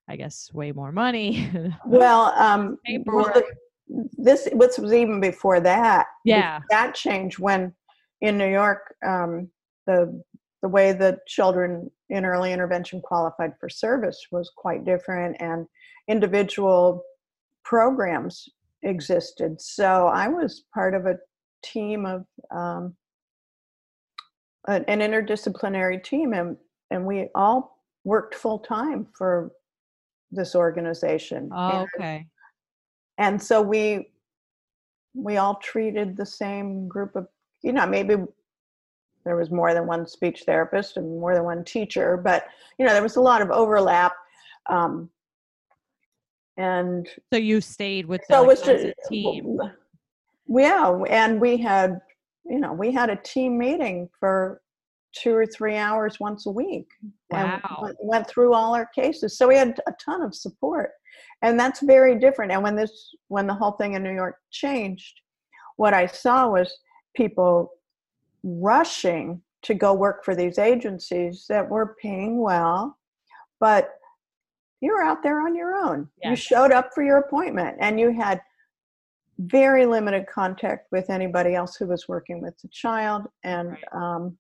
[0.09, 1.49] I guess, way more money.
[1.87, 3.45] Well, um, well, the,
[4.23, 6.07] this was even before that.
[6.25, 6.61] Yeah.
[6.71, 7.75] that changed when
[8.21, 9.51] in New York, um,
[9.87, 10.23] the
[10.63, 15.67] the way that children in early intervention qualified for service was quite different, and
[16.09, 17.03] individual
[17.65, 18.49] programs
[18.83, 19.61] existed.
[19.61, 21.19] So I was part of a
[21.65, 22.95] team of um,
[24.69, 26.57] an, an interdisciplinary team, and
[26.93, 29.51] and we all worked full time for
[30.31, 31.51] this organization.
[31.53, 32.27] oh, And- okay.
[33.19, 34.12] and so we
[35.15, 37.27] we all treated the same group of
[37.63, 38.17] you know maybe
[39.25, 42.45] there was more than one speech therapist and more than one teacher but
[42.79, 44.13] you know there was a lot of overlap
[44.71, 45.09] um,
[46.57, 49.59] and So you stayed with so them it was as a just team.
[50.49, 52.01] yeah and we had
[52.47, 54.61] you know we had a team meeting for
[55.15, 56.89] two or three hours once a week
[57.31, 57.79] and Wow.
[57.83, 60.91] went, went through all our cases so we had a ton of support
[61.43, 62.53] and that's very different.
[62.53, 65.21] And when this when the whole thing in new york changed
[65.77, 66.73] what i saw was
[67.17, 67.71] people
[68.43, 72.99] rushing to go work for these agencies that were paying well
[73.61, 73.95] but
[74.83, 76.09] you were out there on your own.
[76.25, 78.41] You showed up for your appointment and you had
[79.39, 83.29] very limited contact with anybody else who was working with the child.
[83.45, 83.85] And Right.
[83.93, 84.37] um,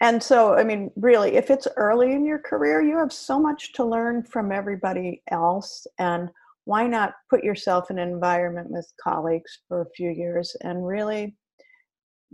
[0.00, 3.72] and so i mean really if it's early in your career you have so much
[3.72, 6.28] to learn from everybody else and
[6.64, 11.36] why not put yourself in an environment with colleagues for a few years and really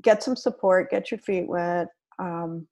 [0.03, 1.87] get some support get your feet wet
[2.19, 2.67] um,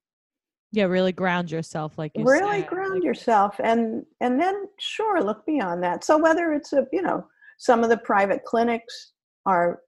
[0.72, 2.68] Yeah, really ground yourself, like you really said.
[2.68, 7.02] ground like- yourself and and then sure look beyond that so whether it's a you
[7.02, 7.26] know
[7.58, 9.12] some of the private clinics
[9.46, 9.80] are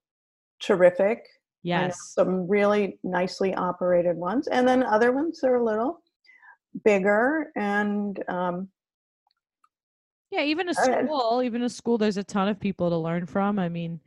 [0.61, 1.25] terrific
[1.62, 2.12] Yes.
[2.14, 6.03] some really nicely operated ones and then other ones are a little
[6.85, 8.68] bigger and um,
[10.31, 11.05] Yeah, even a right.
[11.05, 13.59] school, even a school, there's a ton of people to learn from.
[13.59, 14.01] I mean,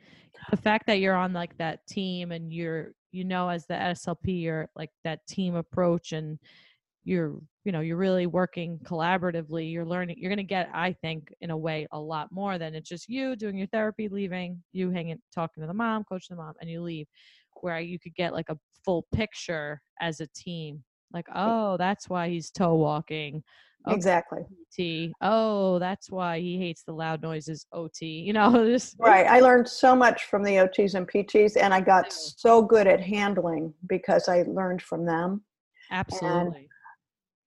[0.50, 4.42] the fact that you're on like that team and you're, you know, as the SLP,
[4.42, 6.40] you're like that team approach and
[7.04, 9.72] you're, you know, you're really working collaboratively.
[9.72, 12.74] You're learning, you're going to get, I think, in a way, a lot more than
[12.74, 16.42] it's just you doing your therapy, leaving, you hanging, talking to the mom, coaching the
[16.42, 17.08] mom, and you leave,
[17.66, 20.84] where you could get like a full picture as a team.
[21.12, 23.44] Like, oh, that's why he's toe walking.
[23.88, 23.98] Oh, okay.
[23.98, 24.40] exactly
[24.72, 25.12] T.
[25.22, 27.66] Oh, that's why he hates the loud noises.
[27.74, 28.06] OT.
[28.06, 31.80] You know, just right i learned so much from the ots and pts and i
[31.82, 35.42] got so good at handling because i learned from them
[35.92, 36.68] absolutely.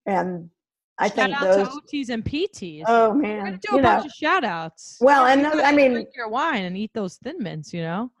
[0.05, 0.49] and
[0.97, 2.83] i shout think those OTs and PTs.
[2.87, 4.97] oh We're man gonna do a you bunch know of shout outs.
[5.01, 7.73] well and those- i mean drink your wine and eat those thin mints.
[7.73, 8.11] You know.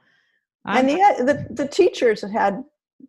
[0.65, 2.63] And the, the the teachers had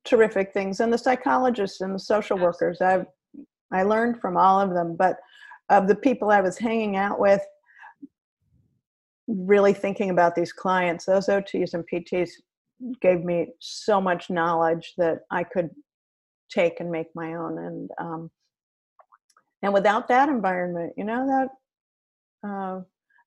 [0.04, 3.04] terrific things and the psychologists and the social workers i
[3.72, 5.16] i learned from all of them but
[5.68, 7.42] of the people i was hanging out with
[9.26, 12.30] really thinking about these clients those ots and pts
[13.00, 15.70] gave me so much knowledge that i could
[16.50, 18.30] take and make my own and um
[19.62, 22.80] and without that environment you know that uh,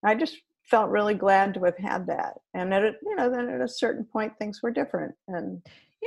[0.04, 0.38] i just
[0.70, 3.68] felt really glad to have had that and at a, you know then at a
[3.68, 5.62] certain point things were different and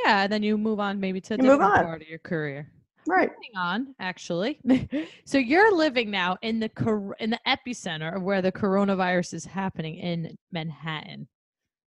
[0.04, 1.84] yeah, and then you move on maybe to a different on.
[1.84, 2.70] part of your career.
[3.06, 4.60] right Moving on, actually.
[5.24, 9.44] so you're living now in the cor- in the epicenter of where the coronavirus is
[9.44, 11.28] happening in Manhattan.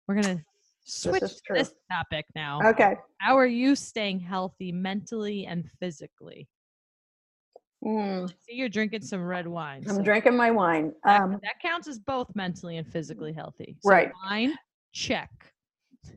[0.07, 0.43] We're gonna
[0.83, 1.57] switch is to true.
[1.57, 2.59] this topic now.
[2.69, 6.47] okay How are you staying healthy mentally and physically?
[7.83, 9.83] Mm, See, you're drinking some red wine.
[9.89, 10.93] I'm so drinking my wine.
[11.03, 13.75] That, Um, that counts as both mentally and physically healthy.
[13.81, 14.11] So Right.
[14.25, 14.53] Wine,
[14.93, 15.31] check.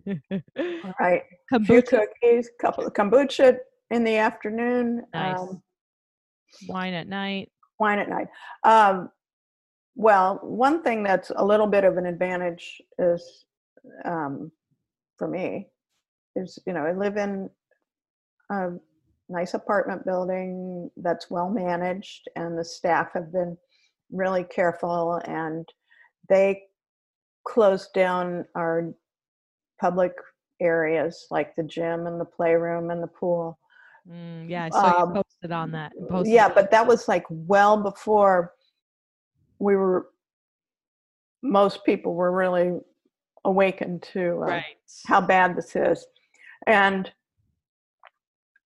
[0.06, 0.14] all
[1.00, 1.22] right.
[1.48, 3.56] few Kombucha, cookies, couple of kombucha
[3.90, 5.04] in the afternoon.
[5.14, 5.38] Nice.
[5.38, 5.62] Um,
[6.68, 7.50] wine at night.
[7.78, 8.28] wine at night.
[8.64, 9.10] Um,
[9.96, 13.46] well, one thing that's a little bit of an advantage is
[14.04, 14.50] um,
[15.16, 15.68] for me
[16.36, 17.48] is you know I live in
[18.50, 18.70] a
[19.28, 23.56] nice apartment building that's well managed, and the staff have been
[24.12, 25.68] really careful, and
[26.28, 26.62] they
[27.46, 28.92] closed down our
[29.80, 30.12] public
[30.60, 33.58] areas like the gym and the playroom and the pool
[34.08, 35.92] Mm, yeah, I saw Um, you posted on that.
[36.08, 38.52] Posted yeah but that was like well before
[39.58, 40.08] we were
[41.42, 42.78] most people were really
[43.44, 44.64] awakened to uh, right.
[45.06, 46.06] how bad this is
[46.66, 47.12] and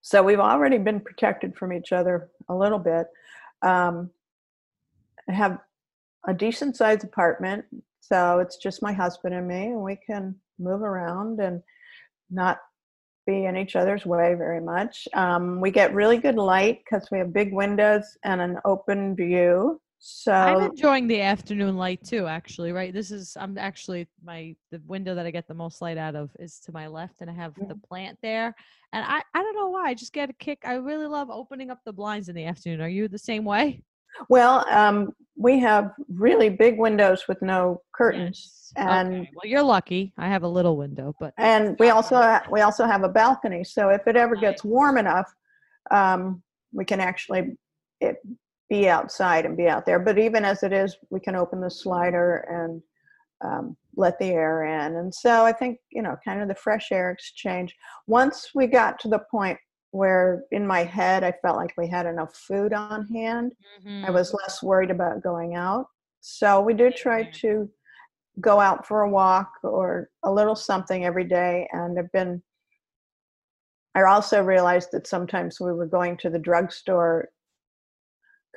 [0.00, 3.06] so we've already been protected from each other a little bit
[3.62, 4.11] um,
[5.28, 5.58] I have
[6.26, 7.64] a decent sized apartment.
[8.00, 11.62] So it's just my husband and me and we can move around and
[12.30, 12.58] not
[13.26, 15.06] be in each other's way very much.
[15.12, 19.80] Um, we get really good light because we have big windows and an open view
[20.00, 22.94] so I'm enjoying the afternoon light too, actually, right?
[22.94, 26.30] This is I'm actually my the window that I get the most light out of
[26.38, 28.54] is to my left and I have the plant there.
[28.92, 30.61] And I I don't know why, I just get a kick.
[30.64, 32.80] I really love opening up the blinds in the afternoon.
[32.80, 33.82] Are you the same way?
[34.28, 38.88] well um, we have really big windows with no curtains Yes.
[38.88, 39.30] and okay.
[39.34, 40.12] well, you're lucky.
[40.16, 43.90] I have a little window, but and we also we also have a balcony so
[43.90, 45.32] if it ever gets warm enough
[45.90, 47.56] um, we can actually
[48.00, 48.16] it,
[48.68, 51.70] be outside and be out there but even as it is we can open the
[51.70, 52.83] slider and
[53.40, 56.90] um, let the air in and so i think you know kind of the fresh
[56.92, 57.74] air exchange
[58.07, 59.59] once we got to the point
[59.92, 63.52] where in my head i felt like we had enough food on hand
[64.04, 64.14] I Mhm.
[64.14, 65.87] was less worried about going out.
[66.20, 67.68] So we do try to
[68.40, 71.68] go out for a walk or a little something every day.
[71.72, 72.42] And I've been,
[73.94, 77.31] I also realized that sometimes we were going to the drugstore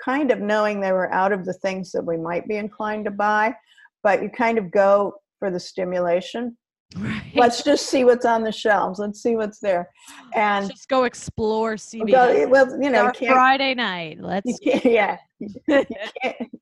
[0.04, 3.12] kind of knowing they were out of the things that we might be inclined to
[3.12, 3.56] buy,
[4.04, 6.58] but you kind of go for the stimulation.
[6.98, 7.32] right.
[7.36, 9.00] Let's just see what's on the shelves.
[9.00, 9.90] Let's see what's there.
[10.34, 12.12] and Let's just go explore CVS.
[12.12, 14.18] go, well, you know, you Friday night.
[14.20, 15.88] Let's yeah, you can't,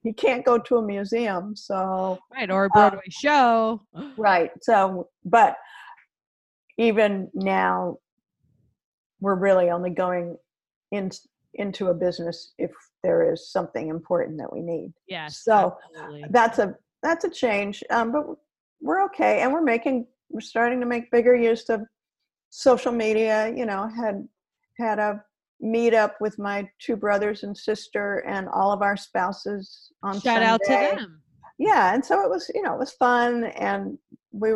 [0.04, 1.56] you can't go to a museum.
[1.56, 3.82] So right or a Broadway um, show.
[4.18, 4.52] Right.
[4.62, 5.56] So, but
[6.78, 7.98] even now,
[9.20, 10.38] we're really only going
[10.92, 11.12] in,
[11.56, 12.72] into a business if
[13.04, 14.94] there is something important that we need.
[15.08, 15.44] Yes.
[15.44, 16.26] So, absolutely.
[16.30, 18.26] That's a that's a change, um, but
[18.82, 21.82] we're okay, and we're making we're starting to make bigger use of
[22.50, 23.54] social media.
[23.56, 24.28] You know, had
[24.78, 25.24] had a
[25.62, 30.42] meet up with my two brothers and sister and all of our spouses on Shout
[30.42, 31.22] out to them.
[31.58, 33.98] yeah and so it was you know it was fun and
[34.32, 34.52] we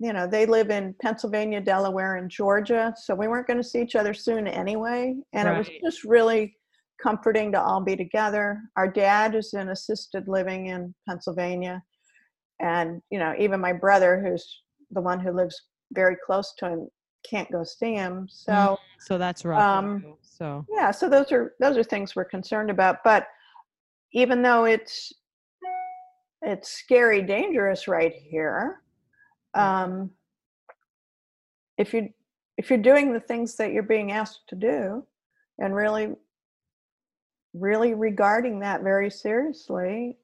[0.00, 3.80] you know they live in pennsylvania delaware and georgia so we weren't going to see
[3.80, 6.56] each other soon anyway and it was just really
[7.02, 8.60] comforting to all be together.
[8.76, 11.82] Our dad is in assisted living in pennsylvania.
[12.60, 15.60] And you know even my brother who's the one who lives
[15.92, 16.88] very close to him
[17.28, 18.26] can't go see him.
[18.30, 19.60] So Mm, so that's rough.
[19.70, 20.66] for um, so.
[20.70, 22.98] yeah so those are those are things we're concerned about.
[23.04, 23.26] But
[24.12, 25.12] even though it's
[26.42, 28.80] it's scary dangerous right here
[29.54, 30.10] um
[31.76, 32.08] if you
[32.56, 35.04] if you're doing the things that you're being asked to do
[35.58, 36.14] and really
[37.54, 40.16] really regarding that very seriously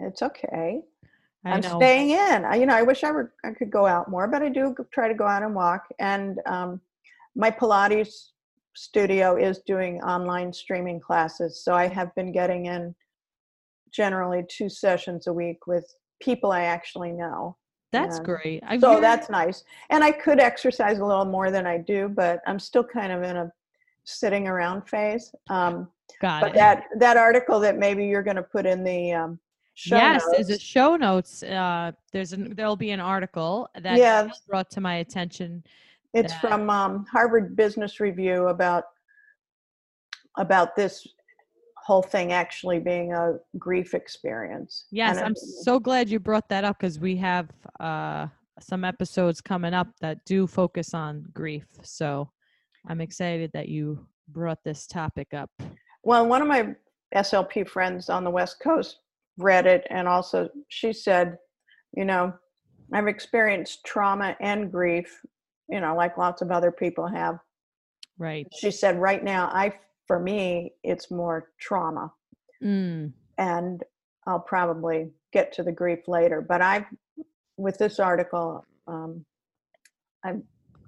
[0.00, 0.80] it's okay
[1.44, 1.76] I i'm know.
[1.76, 4.42] staying in I, you know i wish i were i could go out more but
[4.42, 6.80] i do try to go out and walk and um,
[7.36, 8.30] my pilates
[8.74, 12.94] studio is doing online streaming classes so i have been getting in
[13.92, 15.86] generally two sessions a week with
[16.20, 17.56] people i actually know
[17.92, 18.62] That's and great.
[18.66, 22.08] I so hear- that's nice and i could exercise a little more than i do
[22.08, 23.52] but i'm still kind of in a
[24.06, 25.88] sitting around phase um,
[26.22, 26.54] got but it.
[26.54, 29.38] that that article that maybe you're going to put in the um,
[29.74, 30.24] show notes.
[30.28, 31.42] yes, notes, a show notes.
[31.42, 34.28] Uh, there's an there'll be an article that Yeah.
[34.48, 35.62] Brought to my attention.
[36.14, 38.84] It's that- from um, Harvard Business Review about
[40.38, 41.06] about this
[41.84, 44.86] whole thing actually being a grief experience.
[44.90, 47.48] Yes, And I'm it- so glad you brought that up because we have
[47.80, 48.26] uh,
[48.60, 51.66] some episodes coming up that do focus on grief.
[51.82, 52.30] So
[52.86, 55.50] I'm excited that you brought this topic up.
[56.02, 56.74] well, one of my
[57.14, 58.98] SLP friends on the West Coast
[59.38, 61.36] read it, and also she said,
[61.96, 62.32] you know,
[62.92, 65.20] I've experienced trauma and grief,
[65.68, 67.38] you know, like lots of other people have.
[68.18, 68.46] Right.
[68.58, 69.74] She said, right now I
[70.06, 72.12] for me, it's more trauma.
[72.62, 73.12] Mm.
[73.38, 73.82] And
[74.26, 76.40] I'll probably get to the grief later.
[76.40, 76.84] But I've,
[77.56, 79.24] with this article, um,
[80.24, 80.34] I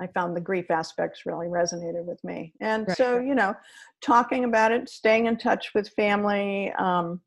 [0.01, 2.53] I found the grief aspects really resonated with me.
[2.61, 2.97] And Right.
[2.97, 3.55] so, you know,
[4.01, 6.73] talking about it, staying in touch with family.
[6.79, 7.21] Um,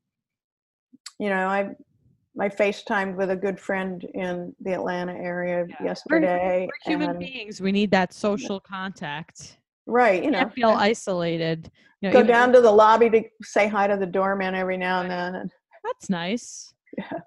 [1.20, 1.76] you know, I
[2.40, 5.76] I FaceTimed with a good friend in the Atlanta area Yeah.
[5.80, 6.66] We're- yesterday.
[6.68, 7.60] We're human and- beings.
[7.60, 9.58] We need that social contact.
[9.88, 11.70] right, you know, feel isolated.
[12.00, 15.02] You know, go down to the lobby to say hi to the doorman every now
[15.02, 15.36] and then.
[15.36, 15.52] And
[15.84, 16.74] That's nice.
[16.98, 17.20] Yeah.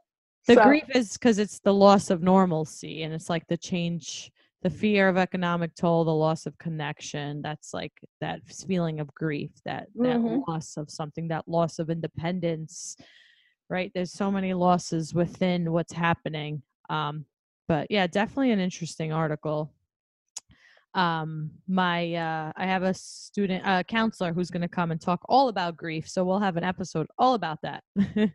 [0.46, 4.30] The So- grief is because it's the loss of normalcy and it's like the change,
[4.64, 7.42] the fear of economic toll, the loss of connection.
[7.42, 7.92] That's like
[8.22, 10.42] that feeling of grief, that that Mhm.
[10.48, 12.96] loss of something, that loss of independence.
[13.70, 13.92] Right?
[13.94, 16.62] There's so many losses within what's happening.
[16.90, 17.26] Um,
[17.68, 19.72] but yeah, definitely an interesting article.
[20.94, 25.20] Um, my uh, I have a student, a counselor who's going to come and talk
[25.28, 26.08] all about grief.
[26.08, 27.82] So we'll have an episode all about that.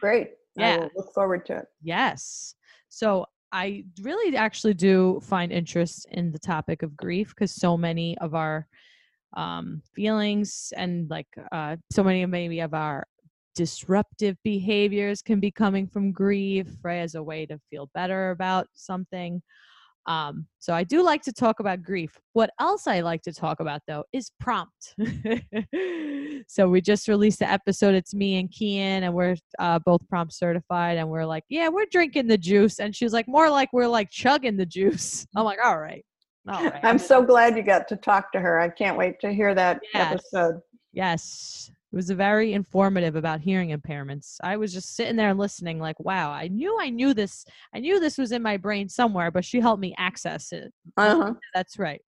[0.00, 0.30] great.
[0.56, 0.88] Yeah.
[0.94, 1.66] look forward to it.
[1.82, 2.54] Yes.
[2.88, 8.16] So I really actually do find interest in the topic of grief because so many
[8.18, 8.66] of our
[9.36, 13.06] um, feelings and like uh, so many maybe of our
[13.54, 16.98] disruptive behaviors can be coming from grief, right?
[16.98, 19.42] As a way to feel better about something.
[20.06, 22.18] Um, so I do like to talk about grief.
[22.32, 24.94] What else I like to talk about though is prompt.
[26.48, 27.94] so we just released the episode.
[27.94, 30.96] It's me and Kian, and we're uh, both prompt certified.
[30.96, 32.80] And we're like, yeah, we're drinking the juice.
[32.80, 35.26] And she was like, more like we're like chugging the juice.
[35.36, 36.04] I'm like, all right,
[36.48, 36.80] all right.
[36.82, 38.58] I'm so glad you got to talk to her.
[38.58, 40.12] I can't wait to hear that Yes.
[40.12, 40.60] episode.
[40.92, 41.70] Yes.
[41.92, 44.36] It was a very informative about hearing impairments.
[44.44, 47.44] I was just sitting there and listening, like, wow, I knew I knew this.
[47.74, 50.72] I knew this was in my brain somewhere, but she helped me access it.
[50.96, 51.34] Uh-huh.
[51.52, 52.00] That's right.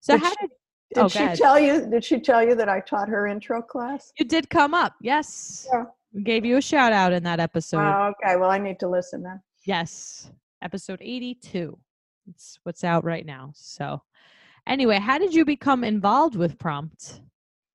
[0.00, 0.50] So Did how she- did
[0.94, 1.86] Did oh, she tell you?
[1.90, 4.12] Did she tell you that I taught her intro class?
[4.18, 4.94] you did come up?
[5.00, 5.66] Yes.
[5.72, 5.84] Yeah.
[6.12, 7.80] We gave you a shout out in that episode.
[7.80, 8.36] Oh, okay.
[8.36, 9.40] Well, I need to listen then.
[9.66, 10.30] Yes.
[10.62, 11.76] Episode 82.
[12.28, 13.50] It's what's out right now.
[13.56, 14.00] So
[14.68, 17.20] anyway, how did you become involved with prompt?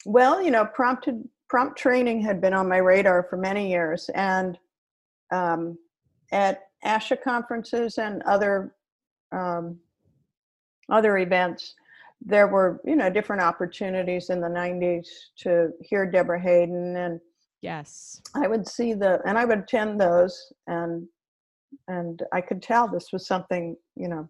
[0.05, 4.57] Well, you know, prompted prompt training had been on my radar for many years, and
[5.31, 5.77] um,
[6.31, 8.75] at ASHA conferences and other
[9.31, 9.77] um,
[10.89, 11.75] other events,
[12.21, 15.07] there were you know different opportunities in the '90s
[15.39, 17.19] to hear Deborah Hayden, and
[17.61, 18.21] Yes.
[18.35, 21.07] I would see the and I would attend those, and
[21.87, 24.29] and I could tell this was something you know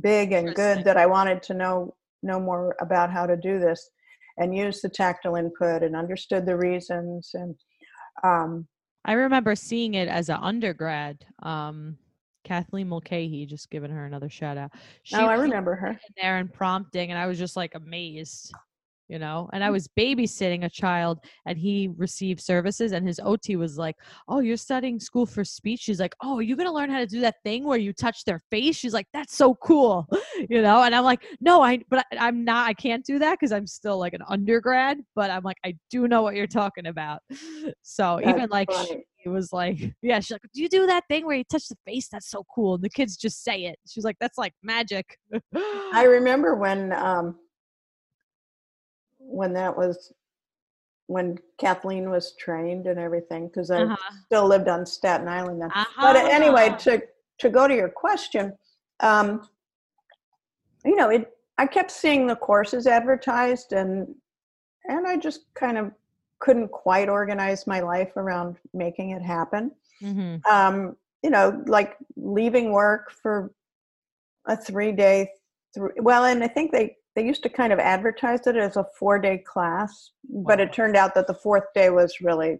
[0.00, 3.90] big and good that I wanted to know know more about how to do this
[4.38, 7.54] and used the tactile input and understood the reasons and
[8.24, 8.66] um,
[9.04, 11.24] I remember seeing it as an undergrad.
[11.42, 11.96] Um,
[12.44, 14.72] Kathleen Mulcahy, just giving her another shout out.
[15.02, 15.88] She oh, I remember her.
[15.88, 18.52] in there and prompting, and I was just like amazed,
[19.08, 19.48] you know.
[19.52, 19.72] And I Mm.
[19.72, 23.96] was babysitting a child, and he received services, and his OT was like,
[24.28, 27.20] "Oh, you're studying school for speech." She's like, "Oh, you're gonna learn how to do
[27.20, 30.06] that thing where you touch their face." She's like, "That's so cool,"
[30.50, 30.82] you know.
[30.82, 32.66] And I'm like, "No, I, but I, I'm not.
[32.68, 36.08] I can't do that because I'm still like an undergrad." But I'm like, I do
[36.08, 37.20] know what you're talking about.
[37.82, 38.70] So even like.
[38.70, 39.04] funny.
[39.22, 41.76] She was like, yeah, she's like, do you do that thing where you touch the
[41.84, 42.06] face?
[42.08, 42.74] That's so cool.
[42.76, 43.76] And the kids just say it.
[43.88, 45.18] She's like, that's like magic.
[45.92, 47.36] I remember when um,
[49.28, 50.12] when that was
[51.06, 53.96] when Kathleen was trained and everything because I Uh-huh.
[54.26, 55.72] still lived on Staten Island then.
[56.00, 56.76] But anyway, Uh-huh.
[56.78, 57.02] to
[57.38, 58.58] to go to your question,
[59.00, 59.48] um,
[60.84, 61.34] you know, it.
[61.60, 64.14] I kept seeing the courses advertised, and
[64.84, 65.92] and I just kind of
[66.40, 69.72] couldn't quite organize my life around making it happen.
[70.02, 70.44] Mhm.
[70.46, 73.52] Um, you know, like leaving work for
[74.46, 75.32] a three day.
[75.74, 78.86] Th- well, and I think they they used to kind of advertise it as a
[78.96, 80.64] four day class, but Wow.
[80.64, 82.58] it turned out that the fourth day was really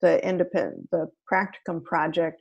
[0.00, 2.40] the independent the practicum project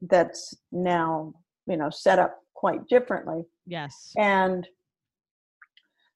[0.00, 1.34] that's now
[1.66, 4.12] you know set up quite differently Yes.
[4.16, 4.66] and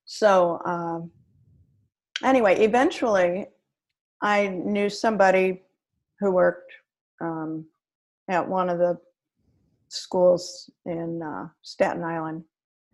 [0.04, 1.12] so um,
[2.24, 3.46] anyway eventually
[4.20, 5.62] i knew somebody
[6.18, 6.72] who worked
[7.20, 7.64] um,
[8.28, 8.98] at one of the
[9.88, 12.42] schools in uh, staten island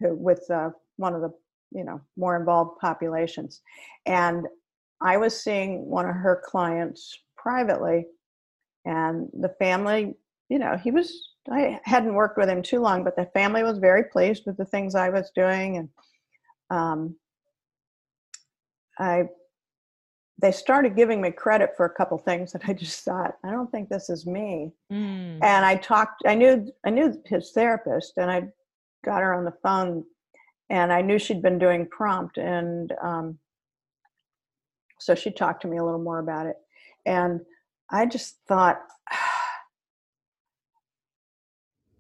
[0.01, 1.33] who, with uh, one of the
[1.73, 3.61] you know more involved populations
[4.07, 4.47] and
[5.01, 8.07] i was seeing one of her clients privately
[8.85, 10.15] and the family
[10.49, 13.79] you know he was i hadn't worked with him too long but the family was
[13.79, 15.89] very pleased with the things i was doing and
[16.71, 17.17] um,
[18.99, 19.25] i
[20.39, 23.71] they started giving me credit for a couple things that i just thought i don't
[23.71, 25.43] think this is me Mm.
[25.43, 28.45] and i talked i knew i knew his therapist and i
[29.05, 30.05] got her on the phone
[30.71, 33.39] and i knew she'd been doing prompt and um,
[34.99, 36.57] so she talked to me a little more about it.
[37.05, 37.41] And
[37.91, 38.81] I just thought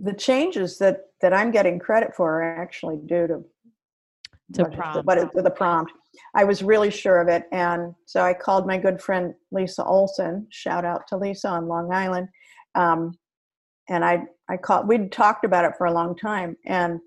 [0.00, 3.44] the changes that, that I'm getting credit for are actually due to
[4.54, 4.64] To
[5.02, 5.34] what it- prompt.
[5.44, 5.92] the prompt.
[6.34, 7.44] I was really sure of it.
[7.52, 11.92] And so I called my good friend Lisa Olson, shout out to Lisa on Long
[11.92, 12.28] Island.
[12.74, 13.18] Um,
[13.88, 16.56] and I, I called, we'd talked about it for a long time.
[16.64, 16.98] And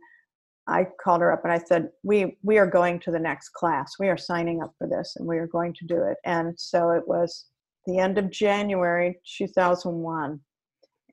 [0.70, 3.94] I called her up and I said, we, we are going to the next class.
[4.00, 6.18] We are signing up for this and we are going to do it.
[6.26, 7.46] And so it was
[7.86, 10.40] the end of January 2001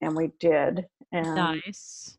[0.03, 0.85] and we did.
[1.13, 2.19] And Nice.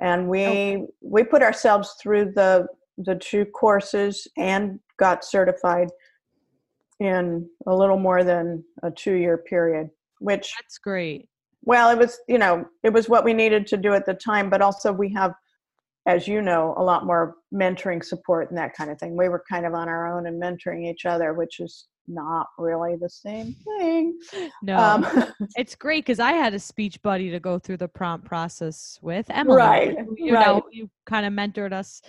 [0.00, 2.66] and we we put ourselves through the
[2.98, 5.88] the two courses and got certified
[7.00, 11.28] in a little more than a two year period which That's great.
[11.62, 14.48] well it was you know it was what we needed to do at the time
[14.50, 15.34] but also we have
[16.06, 19.42] as you know a lot more mentoring support and that kind of thing we were
[19.50, 23.52] kind of on our own and mentoring each other which is not really the same
[23.64, 24.16] thing
[24.62, 25.06] No, um,
[25.56, 29.26] it's great because I had a speech buddy to go through the prompt process with
[29.28, 29.56] Emily.
[29.56, 30.46] Right, You right.
[30.46, 32.00] know, you kind of mentored us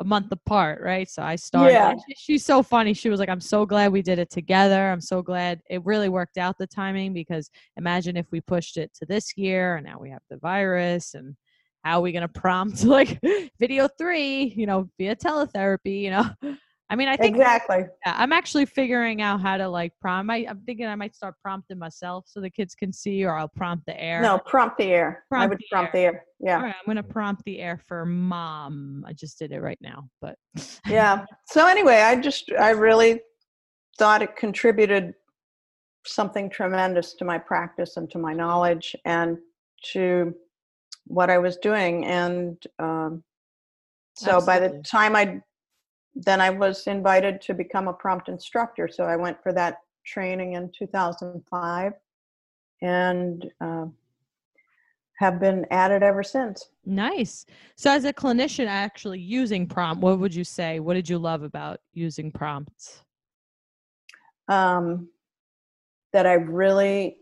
[0.00, 1.08] a month apart, right?
[1.08, 1.74] So I started.
[1.74, 1.94] Yeah.
[2.08, 2.92] she- she's so funny.
[2.92, 4.90] She was like, "I'm so glad we did it together.
[4.90, 8.92] I'm so glad it really worked out the timing because imagine if we pushed it
[8.94, 11.36] to this year and now we have the virus and."
[11.86, 13.20] How are we gonna prompt like
[13.60, 16.28] video three, you know, via teletherapy, you know?
[16.90, 20.32] I mean, I think exactly yeah, I'm actually figuring out how to like prompt.
[20.32, 23.48] I, I'm thinking I might start prompting myself so the kids can see, or I'll
[23.48, 24.20] prompt the air.
[24.20, 27.04] no prompt the air i would the prompt the air yeah All right, I'm gonna
[27.04, 29.04] prompt the air for mom.
[29.06, 30.36] I just did it right now, but
[30.88, 33.20] yeah so anyway i just i really
[33.96, 35.14] thought it contributed
[36.04, 39.38] something tremendous to my practice and to my knowledge and
[39.92, 40.34] to
[41.06, 43.22] what i was doing and um,
[44.14, 45.40] so by the time i
[46.14, 50.52] then i was invited to become a prompt instructor so i went for that training
[50.54, 51.92] in 2005
[52.82, 53.86] and uh,
[55.18, 57.46] have been at it ever since nice.
[57.74, 60.78] So, as a clinician, actually using prompt, what would you say?
[60.78, 63.02] What did you love about using prompts?
[64.48, 65.08] um,
[66.12, 67.18] that I really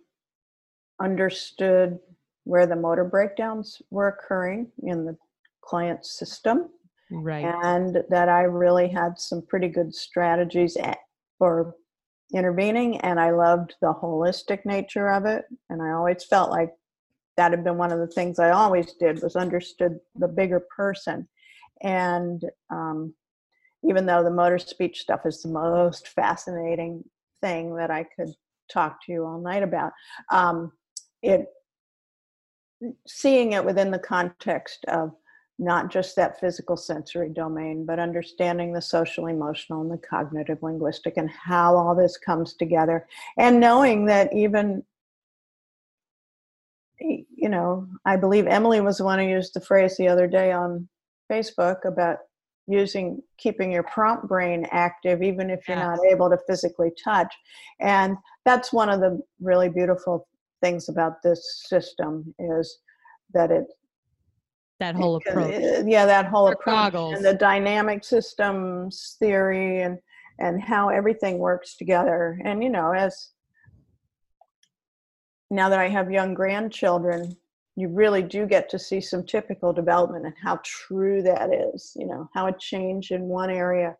[1.01, 1.99] understood
[2.45, 5.17] where the motor breakdowns were occurring in the
[5.63, 6.69] client's system,
[7.11, 7.45] Right.
[7.45, 10.97] and that I really had some pretty good strategies a-
[11.39, 11.77] for
[12.35, 13.01] intervening.
[13.01, 16.75] And I loved the holistic nature of it, and I always felt like
[17.37, 21.29] that had been one of the things I always did was understood the bigger person,
[21.83, 23.15] and um,
[23.83, 27.05] even though the motor speech stuff is the most fascinating
[27.41, 28.35] thing that I could
[28.71, 29.93] talk to you all night about.
[30.31, 30.73] Um,
[31.23, 31.47] it
[33.07, 35.13] seeing it within the context of
[35.59, 41.17] not just that physical sensory domain, but understanding the social, emotional, and the cognitive linguistic,
[41.17, 43.07] and how all this comes together,
[43.39, 44.83] and knowing that even
[47.01, 50.53] you know, I believe Emily was the one who used the phrase the other day
[50.53, 50.89] on
[51.31, 52.19] Facebook about
[52.67, 57.33] using keeping your prompt brain active even if you're not able to physically touch.
[57.81, 60.27] And that's one of the really beautiful
[60.65, 62.79] things about this system is
[63.35, 63.67] that it
[64.81, 65.55] that whole approach.
[65.55, 67.13] uh, yeah that whole Or approach goggles.
[67.15, 69.99] and the dynamic systems theory and
[70.39, 73.31] and how everything works together and you know as
[75.51, 77.37] now that i have young grandchildren
[77.77, 82.07] you really do get to see some typical development and how true that is you
[82.07, 83.95] know how a change in one area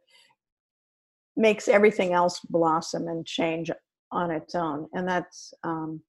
[1.37, 3.71] makes everything else blossom and change
[4.11, 6.01] on its own and that's um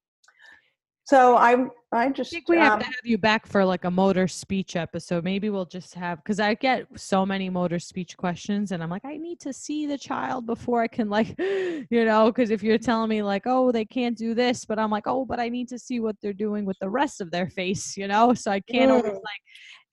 [1.06, 3.84] so i i I just think we have um, to have you back for like
[3.84, 5.24] a motor speech episode.
[5.24, 9.04] Maybe we'll just have because I get so many motor speech questions, and I'm like,
[9.04, 12.76] I need to see the child before I can like, you know, because if you're
[12.76, 15.68] telling me like, oh, they can't do this, but I'm like, oh, but I need
[15.70, 18.60] to see what they're doing with the rest of their face, you know, so I
[18.60, 19.14] can't always Mm.
[19.14, 19.42] like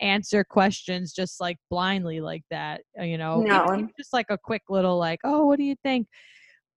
[0.02, 4.30] answer questions just like blindly like that, uh, you know, No, even- even just like
[4.30, 6.08] a quick little like, oh, what do you think?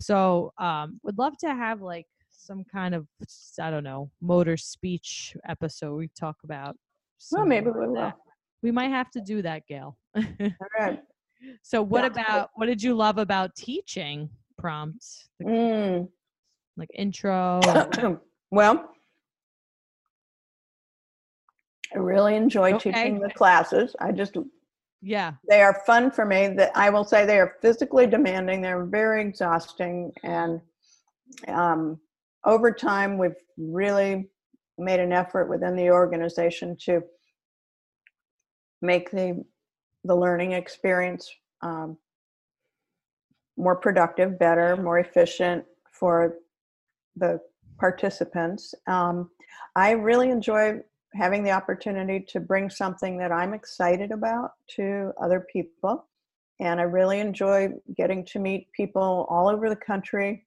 [0.02, 2.08] So, um, would love to have like
[2.44, 3.08] some kind of
[3.62, 5.96] I don't know motor speech episode.
[5.96, 6.76] We talk about.
[7.32, 8.16] well maybe we will that.
[8.62, 9.98] We might have to do that, Gail.
[10.16, 10.24] all
[10.80, 11.00] right
[11.64, 12.12] so, what good.
[12.22, 16.10] about what did you love about teaching prompts, the, Mm.
[16.78, 17.60] like intro?
[17.98, 18.18] and-
[18.52, 18.90] well,
[21.94, 22.92] I really enjoy Okay.
[22.92, 23.96] teaching the classes.
[24.00, 24.36] I just
[25.02, 26.48] yeah, they are fun for me.
[26.48, 28.62] That I will say they are physically demanding.
[28.62, 30.62] They're very exhausting, and
[31.50, 32.00] um,
[32.46, 34.30] over time, we've really
[34.78, 37.02] made an effort within the organization to
[38.82, 39.44] make the
[40.06, 41.32] the learning experience
[41.62, 41.98] um,
[43.56, 46.36] more productive, better, more efficient for
[47.16, 47.40] the
[47.80, 48.74] participants.
[48.88, 49.30] Um,
[49.76, 50.80] I really enjoy
[51.14, 56.08] having the opportunity to bring something that I'm excited about to other people.
[56.60, 60.44] And I really enjoy getting to meet people all over the country.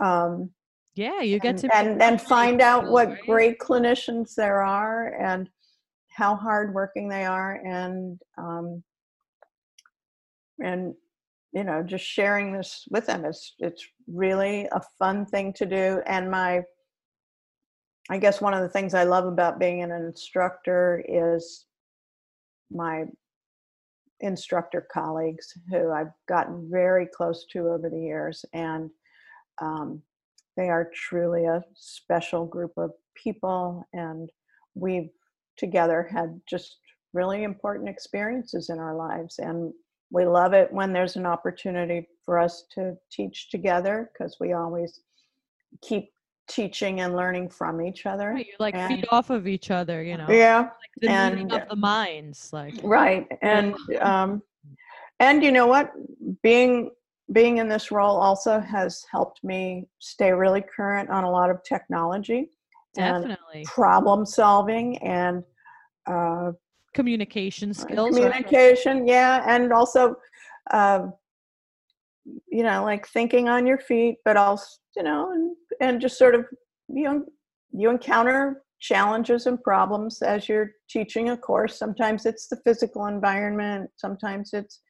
[0.00, 0.50] Um,
[0.94, 5.48] yeah, you get and, to and, and find out what great clinicians there are and
[6.08, 8.82] how hardworking they are and um,
[10.62, 10.94] and
[11.52, 13.24] you know just sharing this with them.
[13.24, 16.00] Is it's really a fun thing to do.
[16.06, 16.62] And my
[18.10, 21.66] i guess one of the things i love about being an instructor is
[22.70, 23.04] my
[24.20, 28.90] instructor colleagues who i've gotten very close to over the years and
[29.60, 30.02] um,
[30.56, 34.30] they are truly a special group of people and
[34.74, 35.10] we've
[35.56, 36.78] together had just
[37.12, 39.72] really important experiences in our lives and
[40.10, 45.00] we love it when there's an opportunity for us to teach together because we always
[45.82, 46.10] keep
[46.48, 50.02] teaching and learning from each other Right, you like and- feed off of each other,
[50.02, 50.26] you know.
[50.28, 54.42] yeah Like the and- of the minds, like right and um
[55.20, 55.92] and you know what
[56.42, 56.90] being
[57.32, 61.62] being in this role also has helped me stay really current on a lot of
[61.62, 62.50] technology
[62.96, 65.42] and definitely problem solving and
[66.06, 66.52] uh,
[66.92, 68.12] communication skills.
[68.12, 68.24] right?
[68.24, 70.14] communication yeah and also
[70.70, 71.06] uh,
[72.50, 74.66] you know like thinking on your feet but also
[74.96, 76.44] you know and, and just sort of
[76.88, 77.24] you know
[77.72, 83.90] you encounter challenges and problems as you're teaching a course sometimes it's the physical environment
[83.96, 84.80] sometimes it's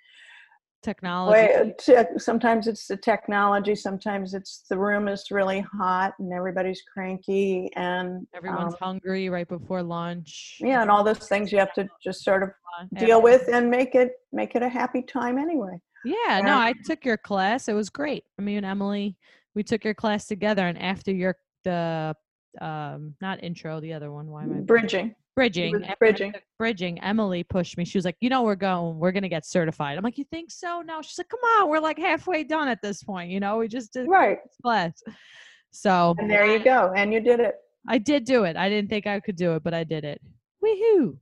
[0.84, 1.72] Technology.
[2.18, 8.26] sometimes it's the technology sometimes it's the room is really hot and everybody's cranky and
[8.34, 10.58] Everyone's um, hungry right before lunch.
[10.60, 12.50] yeah and all those things you have to just sort of
[12.98, 17.04] deal with and make it make it a happy time anyway Yeah, no, I took
[17.06, 17.66] your class.
[17.66, 18.24] It was great.
[18.38, 19.16] I mean, Emily,
[19.54, 22.14] we took your class together, and after your the
[22.60, 24.26] um not intro, the other one.
[24.26, 25.84] Why am I bridging bridging?
[25.98, 26.34] bridging.
[26.58, 27.00] bridging.
[27.00, 27.84] Emily pushed me.
[27.84, 28.98] She was like, "You know, we're going.
[28.98, 31.02] We're gonna get certified." I'm like, "You think so?" No.
[31.02, 33.30] She's like, "Come on, we're like halfway done at this point.
[33.30, 35.02] You know, we just did right class."
[35.70, 37.56] So and there you go and you did it
[37.86, 38.56] I did do it.
[38.56, 40.20] I didn't think I could do it, but I did it.
[40.64, 41.18] Woohoo!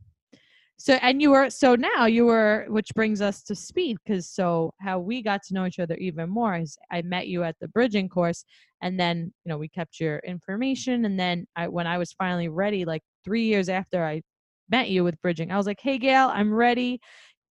[0.77, 4.75] So and you were so now you were, which brings us to speed, because so
[4.81, 7.69] how we got to know each other even more is I met you at the
[7.69, 8.45] bridging course,
[8.81, 12.49] and then you know we kept your information, and then I when I was finally
[12.49, 14.23] ready, like three years after I
[14.71, 17.01] met you with bridging, I was like, hey Gail, I'm ready.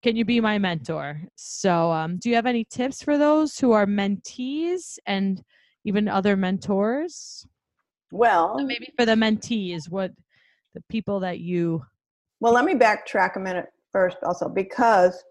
[0.02, 1.22] Can you be my mentor?
[1.36, 5.44] So um, do you have any tips for those who are mentees and
[5.86, 7.46] even other mentors?
[8.12, 10.12] well So maybe for the mentees, what
[10.74, 11.84] the people that you
[12.40, 15.24] well let me backtrack a minute first also because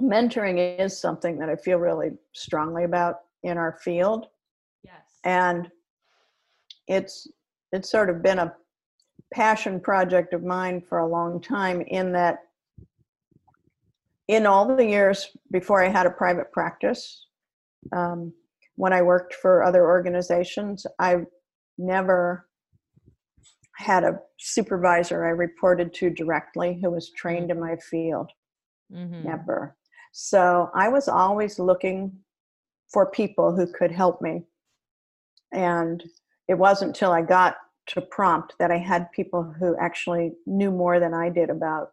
[0.00, 4.26] mentoring is something that i feel really strongly about in our field
[4.84, 5.68] yes and
[6.86, 7.28] it's
[7.72, 8.52] it's sort of been a
[9.32, 12.38] passion project of mine for a long time in that
[14.28, 17.26] in all the years before i had a private practice
[17.92, 18.32] um,
[18.76, 21.18] when i worked for other organizations i
[21.78, 22.48] never
[23.76, 28.30] had a supervisor i reported to directly who was trained in my field
[28.92, 29.26] mm-hmm.
[29.26, 29.76] never.
[30.12, 32.12] So I was always looking
[32.92, 34.44] for people who could help me.
[35.52, 36.02] And
[36.48, 37.56] it wasn't until I got
[37.88, 41.90] to prompt that I had people who actually knew more than I did about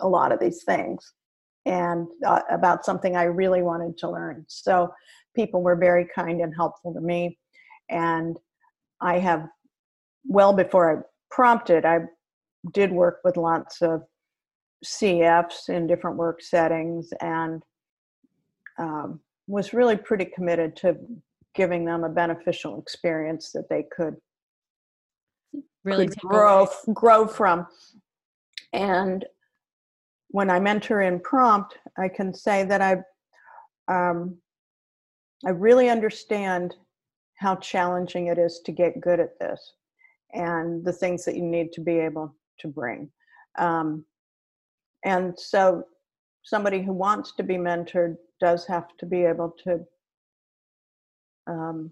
[0.00, 1.12] a lot of these things
[1.66, 4.44] and uh, about something I really wanted to learn.
[4.48, 4.92] So
[5.34, 7.38] people were very kind and helpful to me.
[7.88, 8.36] And
[9.00, 9.48] I have,
[10.24, 12.00] well before I prompted, I
[12.72, 14.02] did work with lots of
[14.84, 17.62] CFs in different work settings and
[18.78, 20.96] um, was really pretty committed to
[21.54, 24.16] giving them a beneficial experience that they could,
[25.84, 27.66] really could grow away- grow from.
[28.72, 29.24] And
[30.28, 33.02] when I mentor in prompt, I can say that I
[33.88, 34.38] um,
[35.44, 36.74] I really understand
[37.34, 39.74] how challenging it is to get good at this
[40.32, 43.10] and the things that you need to be able to bring.
[43.58, 44.04] Um,
[45.04, 45.84] and so
[46.44, 49.80] somebody who wants to be mentored does have to be able to
[51.48, 51.90] um,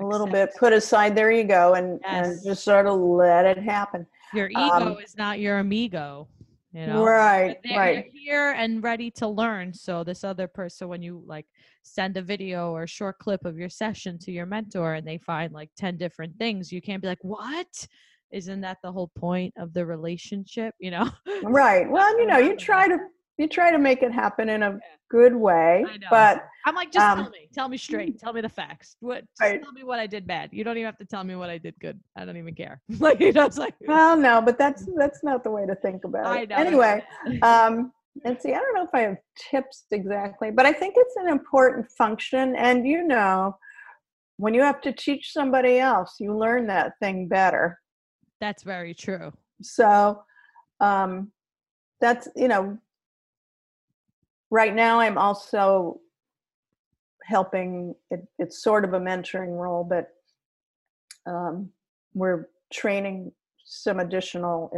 [0.00, 2.44] a little bit put aside their ego and, and Yes.
[2.44, 4.06] just sort of let it happen.
[4.32, 6.28] your ego um, is not your amigo
[6.72, 7.94] you know right, right.
[7.94, 11.46] you're here and ready to learn so this other person when you like
[11.82, 15.18] send a video or a short clip of your session to your mentor and they
[15.18, 17.86] find like 10 different things you can't be like what
[18.30, 21.10] isn't that the whole point of the relationship you know
[21.42, 21.90] Right.
[21.90, 22.98] Well, you know, you try to
[23.38, 24.78] you try to make it happen in a
[25.10, 25.84] good way.
[25.86, 26.06] I know.
[26.10, 28.96] But I'm like, just Um, tell me, tell me straight, tell me the facts.
[29.00, 29.24] What?
[29.38, 29.62] Just Right.
[29.62, 30.50] tell me what I did bad.
[30.52, 31.98] You don't even have to tell me what I did good.
[32.16, 32.80] I don't even care.
[33.00, 36.04] like you know, it's like well, no, but that's that's not the way to think
[36.04, 36.50] about I it.
[36.50, 36.56] know.
[36.56, 37.02] Anyway,
[37.42, 37.92] um,
[38.24, 39.16] and see, I don't know if I have
[39.50, 42.54] tips exactly, but I think it's an important function.
[42.56, 43.56] And you know,
[44.36, 47.78] when you have to teach somebody else, you learn that thing better.
[48.40, 49.32] that's very true.
[49.62, 50.22] So
[50.80, 51.32] um,
[52.00, 52.78] that's you know,
[54.52, 55.98] right now I'm also
[57.24, 57.96] helping.
[58.10, 60.10] It, it's sort of a mentoring role, but
[61.26, 61.70] um,
[62.14, 63.32] we're training
[63.64, 64.70] some additional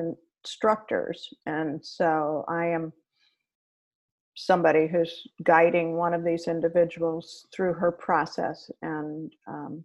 [0.42, 2.92] instructors, and so I am
[4.36, 9.84] somebody who's guiding one of these individuals through her process and um,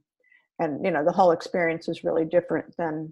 [0.59, 3.11] and you know the whole experience is really different than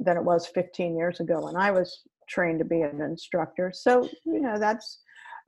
[0.00, 3.72] than it was 15 years ago when I was trained to be an instructor.
[3.74, 4.98] So you know that's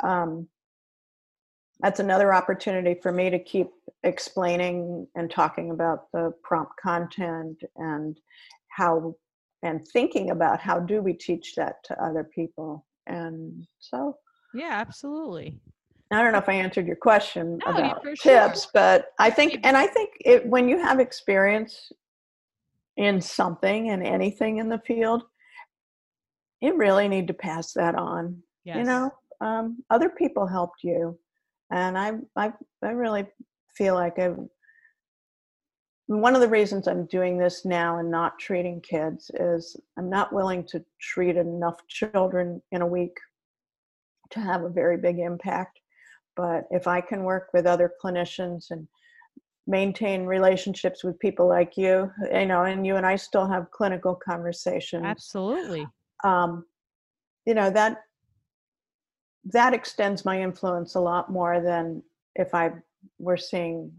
[0.03, 0.49] um,
[1.81, 3.69] that's another opportunity for me to keep
[4.05, 8.19] explaining and talking about the prompt content and
[8.69, 9.15] how
[9.63, 14.17] and thinking about how do we teach that to other people and so
[14.55, 15.59] Yeah, absolutely.
[16.11, 18.49] I don't know if I answered your question No, about for sure.
[18.49, 21.93] tips, but I think, and I think it, when you have experience
[22.97, 25.23] in something and anything in the field,
[26.61, 28.43] you really need to pass that on.
[28.65, 28.79] Yes.
[28.79, 29.11] You know,
[29.41, 31.19] um, other people helped you,
[31.71, 33.27] and I, I, I really
[33.77, 34.39] feel like I've.
[36.07, 40.33] One of the reasons I'm doing this now and not treating kids is I'm not
[40.33, 43.17] willing to treat enough children in a week
[44.31, 45.81] to have a very big impact
[46.37, 48.87] but if i can work with other clinicians and
[49.67, 54.15] maintain relationships with people like you you know and you and i still have clinical
[54.15, 55.87] conversations Absolutely.
[56.25, 56.65] um,
[57.47, 57.99] you know that
[59.45, 62.03] that extends my influence a lot more than
[62.37, 62.71] if i
[63.19, 63.91] were seeing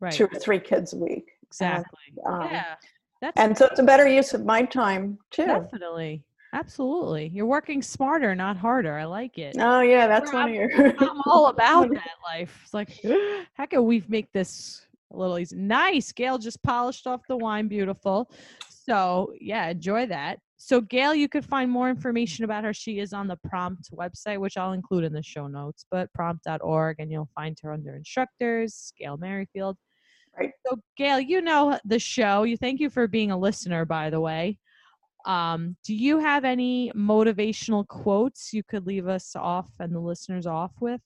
[0.00, 0.12] Right.
[0.12, 1.98] two or three kids a week Exactly.
[2.26, 2.74] um, yeah.
[3.20, 6.24] That's and so it's a better use of my time too definitely.
[6.52, 7.28] Absolutely.
[7.28, 8.94] You're working smarter, not harder.
[8.96, 9.54] I like it.
[9.60, 12.58] oh yeah that's Well, one of your I'm all about that life.
[12.64, 12.98] It's like,
[13.54, 15.54] how can we make this a little easy?
[15.56, 16.10] Nice.
[16.12, 17.68] Gail just polished off the wine.
[17.68, 18.30] Beautiful.
[18.68, 20.40] So, yeah, enjoy that.
[20.62, 22.74] So, Gail, you could find more information about her.
[22.74, 26.96] She is on the Prompt website, which I'll include in the show notes, but prompt.org,
[26.98, 29.78] and you'll find her under instructors, Gail Merrifield.
[30.38, 30.52] Right.
[30.66, 32.42] So, Gail, you know the show.
[32.42, 34.58] You thank you for being a listener, by the way.
[35.24, 40.46] Um, do you have any motivational quotes you could leave us off and the listeners
[40.46, 41.00] off with?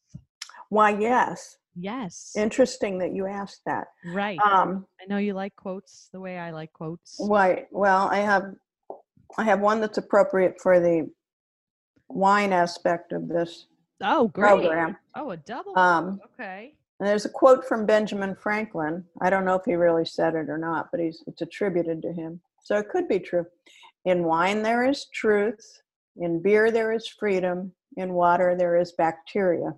[0.71, 2.33] why yes Yes.
[2.37, 4.39] interesting that you asked that right.
[4.41, 7.17] um I know you like quotes the way I like quotes.
[7.21, 7.67] Right.
[7.73, 8.55] Well, I have
[9.39, 11.11] I have one that's appropriate for the
[12.09, 13.67] wine aspect of this
[14.03, 14.49] Oh, great.
[14.49, 14.97] program.
[15.15, 15.79] Oh, a double.
[15.79, 16.75] Um, okay.
[17.01, 19.05] and there's a quote from Benjamin Franklin.
[19.21, 22.13] I don't know if he really said it or not, but he's it's attributed to
[22.13, 22.41] him.
[22.63, 23.47] So it could be true.
[24.05, 25.83] In wine there is truth,
[26.17, 29.73] in beer there is freedom, in water there is bacteria.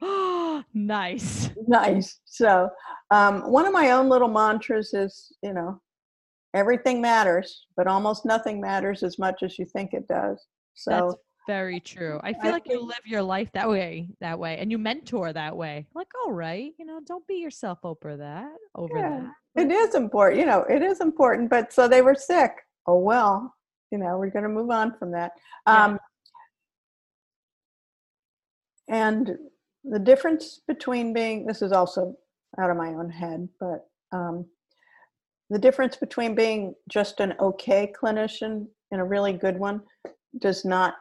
[0.74, 1.50] nice.
[1.66, 2.20] Nice.
[2.24, 2.70] So
[3.10, 5.80] um, one of my own little mantras is, you know,
[6.54, 10.46] everything matters, but almost nothing matters as much as you think it does.
[10.74, 11.14] So That's
[11.46, 12.20] very true.
[12.22, 15.32] I feel I like you live your life that way, that way, and you mentor
[15.32, 15.86] that way.
[15.94, 19.26] Like, all right, you know, don't beat yourself over that, over Yeah.
[19.54, 19.66] that.
[19.66, 21.50] it is important, you know, it is important.
[21.50, 22.52] But so they were sick.
[22.86, 23.54] Oh well,
[23.90, 25.32] you know, we're going to move on from that.
[25.66, 25.84] Yeah.
[25.84, 25.98] Um,
[28.88, 29.38] and
[29.82, 32.16] the difference between being this is also
[32.58, 34.46] out of my own head, but um,
[35.50, 39.82] the difference between being just an okay clinician and a really good one
[40.40, 40.94] does not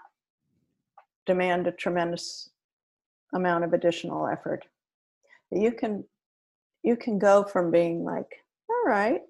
[1.25, 2.49] demand a tremendous
[3.33, 4.65] amount of additional effort.
[5.51, 6.03] You can
[6.83, 8.27] you can go from being like,
[8.69, 9.21] all right,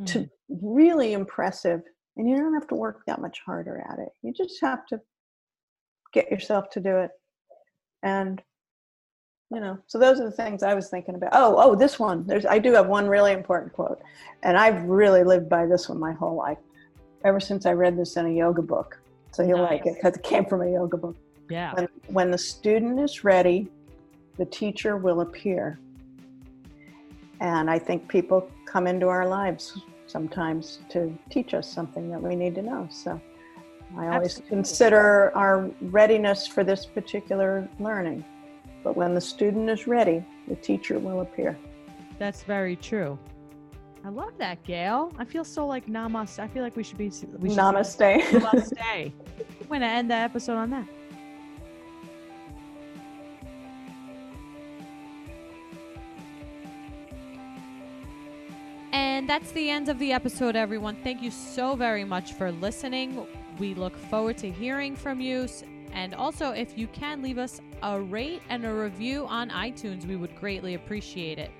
[0.00, 0.06] Mhm.
[0.06, 1.82] to really impressive
[2.16, 5.00] and you don't have to work that much harder at it you just have to
[6.12, 7.10] get yourself to do it
[8.02, 8.42] and
[9.52, 12.26] you know so those are the things i was thinking about oh oh this one
[12.26, 14.00] there's i do have one really important quote
[14.42, 16.58] and i've really lived by this one my whole life
[17.24, 18.98] ever since i read this in a yoga book
[19.34, 21.16] so you'll like it because it came from a yoga book
[21.50, 21.74] Yeah.
[21.74, 23.68] when, when the student is ready,
[24.36, 25.76] the teacher will appear.
[27.40, 32.36] And I think people come into our lives sometimes to teach us something that we
[32.36, 32.86] need to know.
[32.90, 33.20] So
[33.98, 34.48] I always Absolutely.
[34.56, 38.24] consider our readiness for this particular learning.
[38.84, 41.58] But when the student is ready, the teacher will appear.
[42.18, 43.18] That's very true.
[44.04, 45.10] I love that, Gail.
[45.18, 46.38] I feel so like namaste.
[46.38, 47.06] I feel like we should be
[47.38, 48.20] we should namaste.
[48.20, 49.12] namaste.
[49.60, 50.86] I'm going to end the episode on that.
[58.92, 60.96] And that's the end of the episode, everyone.
[61.02, 63.26] Thank you so very much for listening.
[63.58, 65.48] We look forward to hearing from you
[65.94, 70.16] and also, if you can leave us a rate and a review on iTunes, we
[70.16, 71.50] would greatly appreciate it.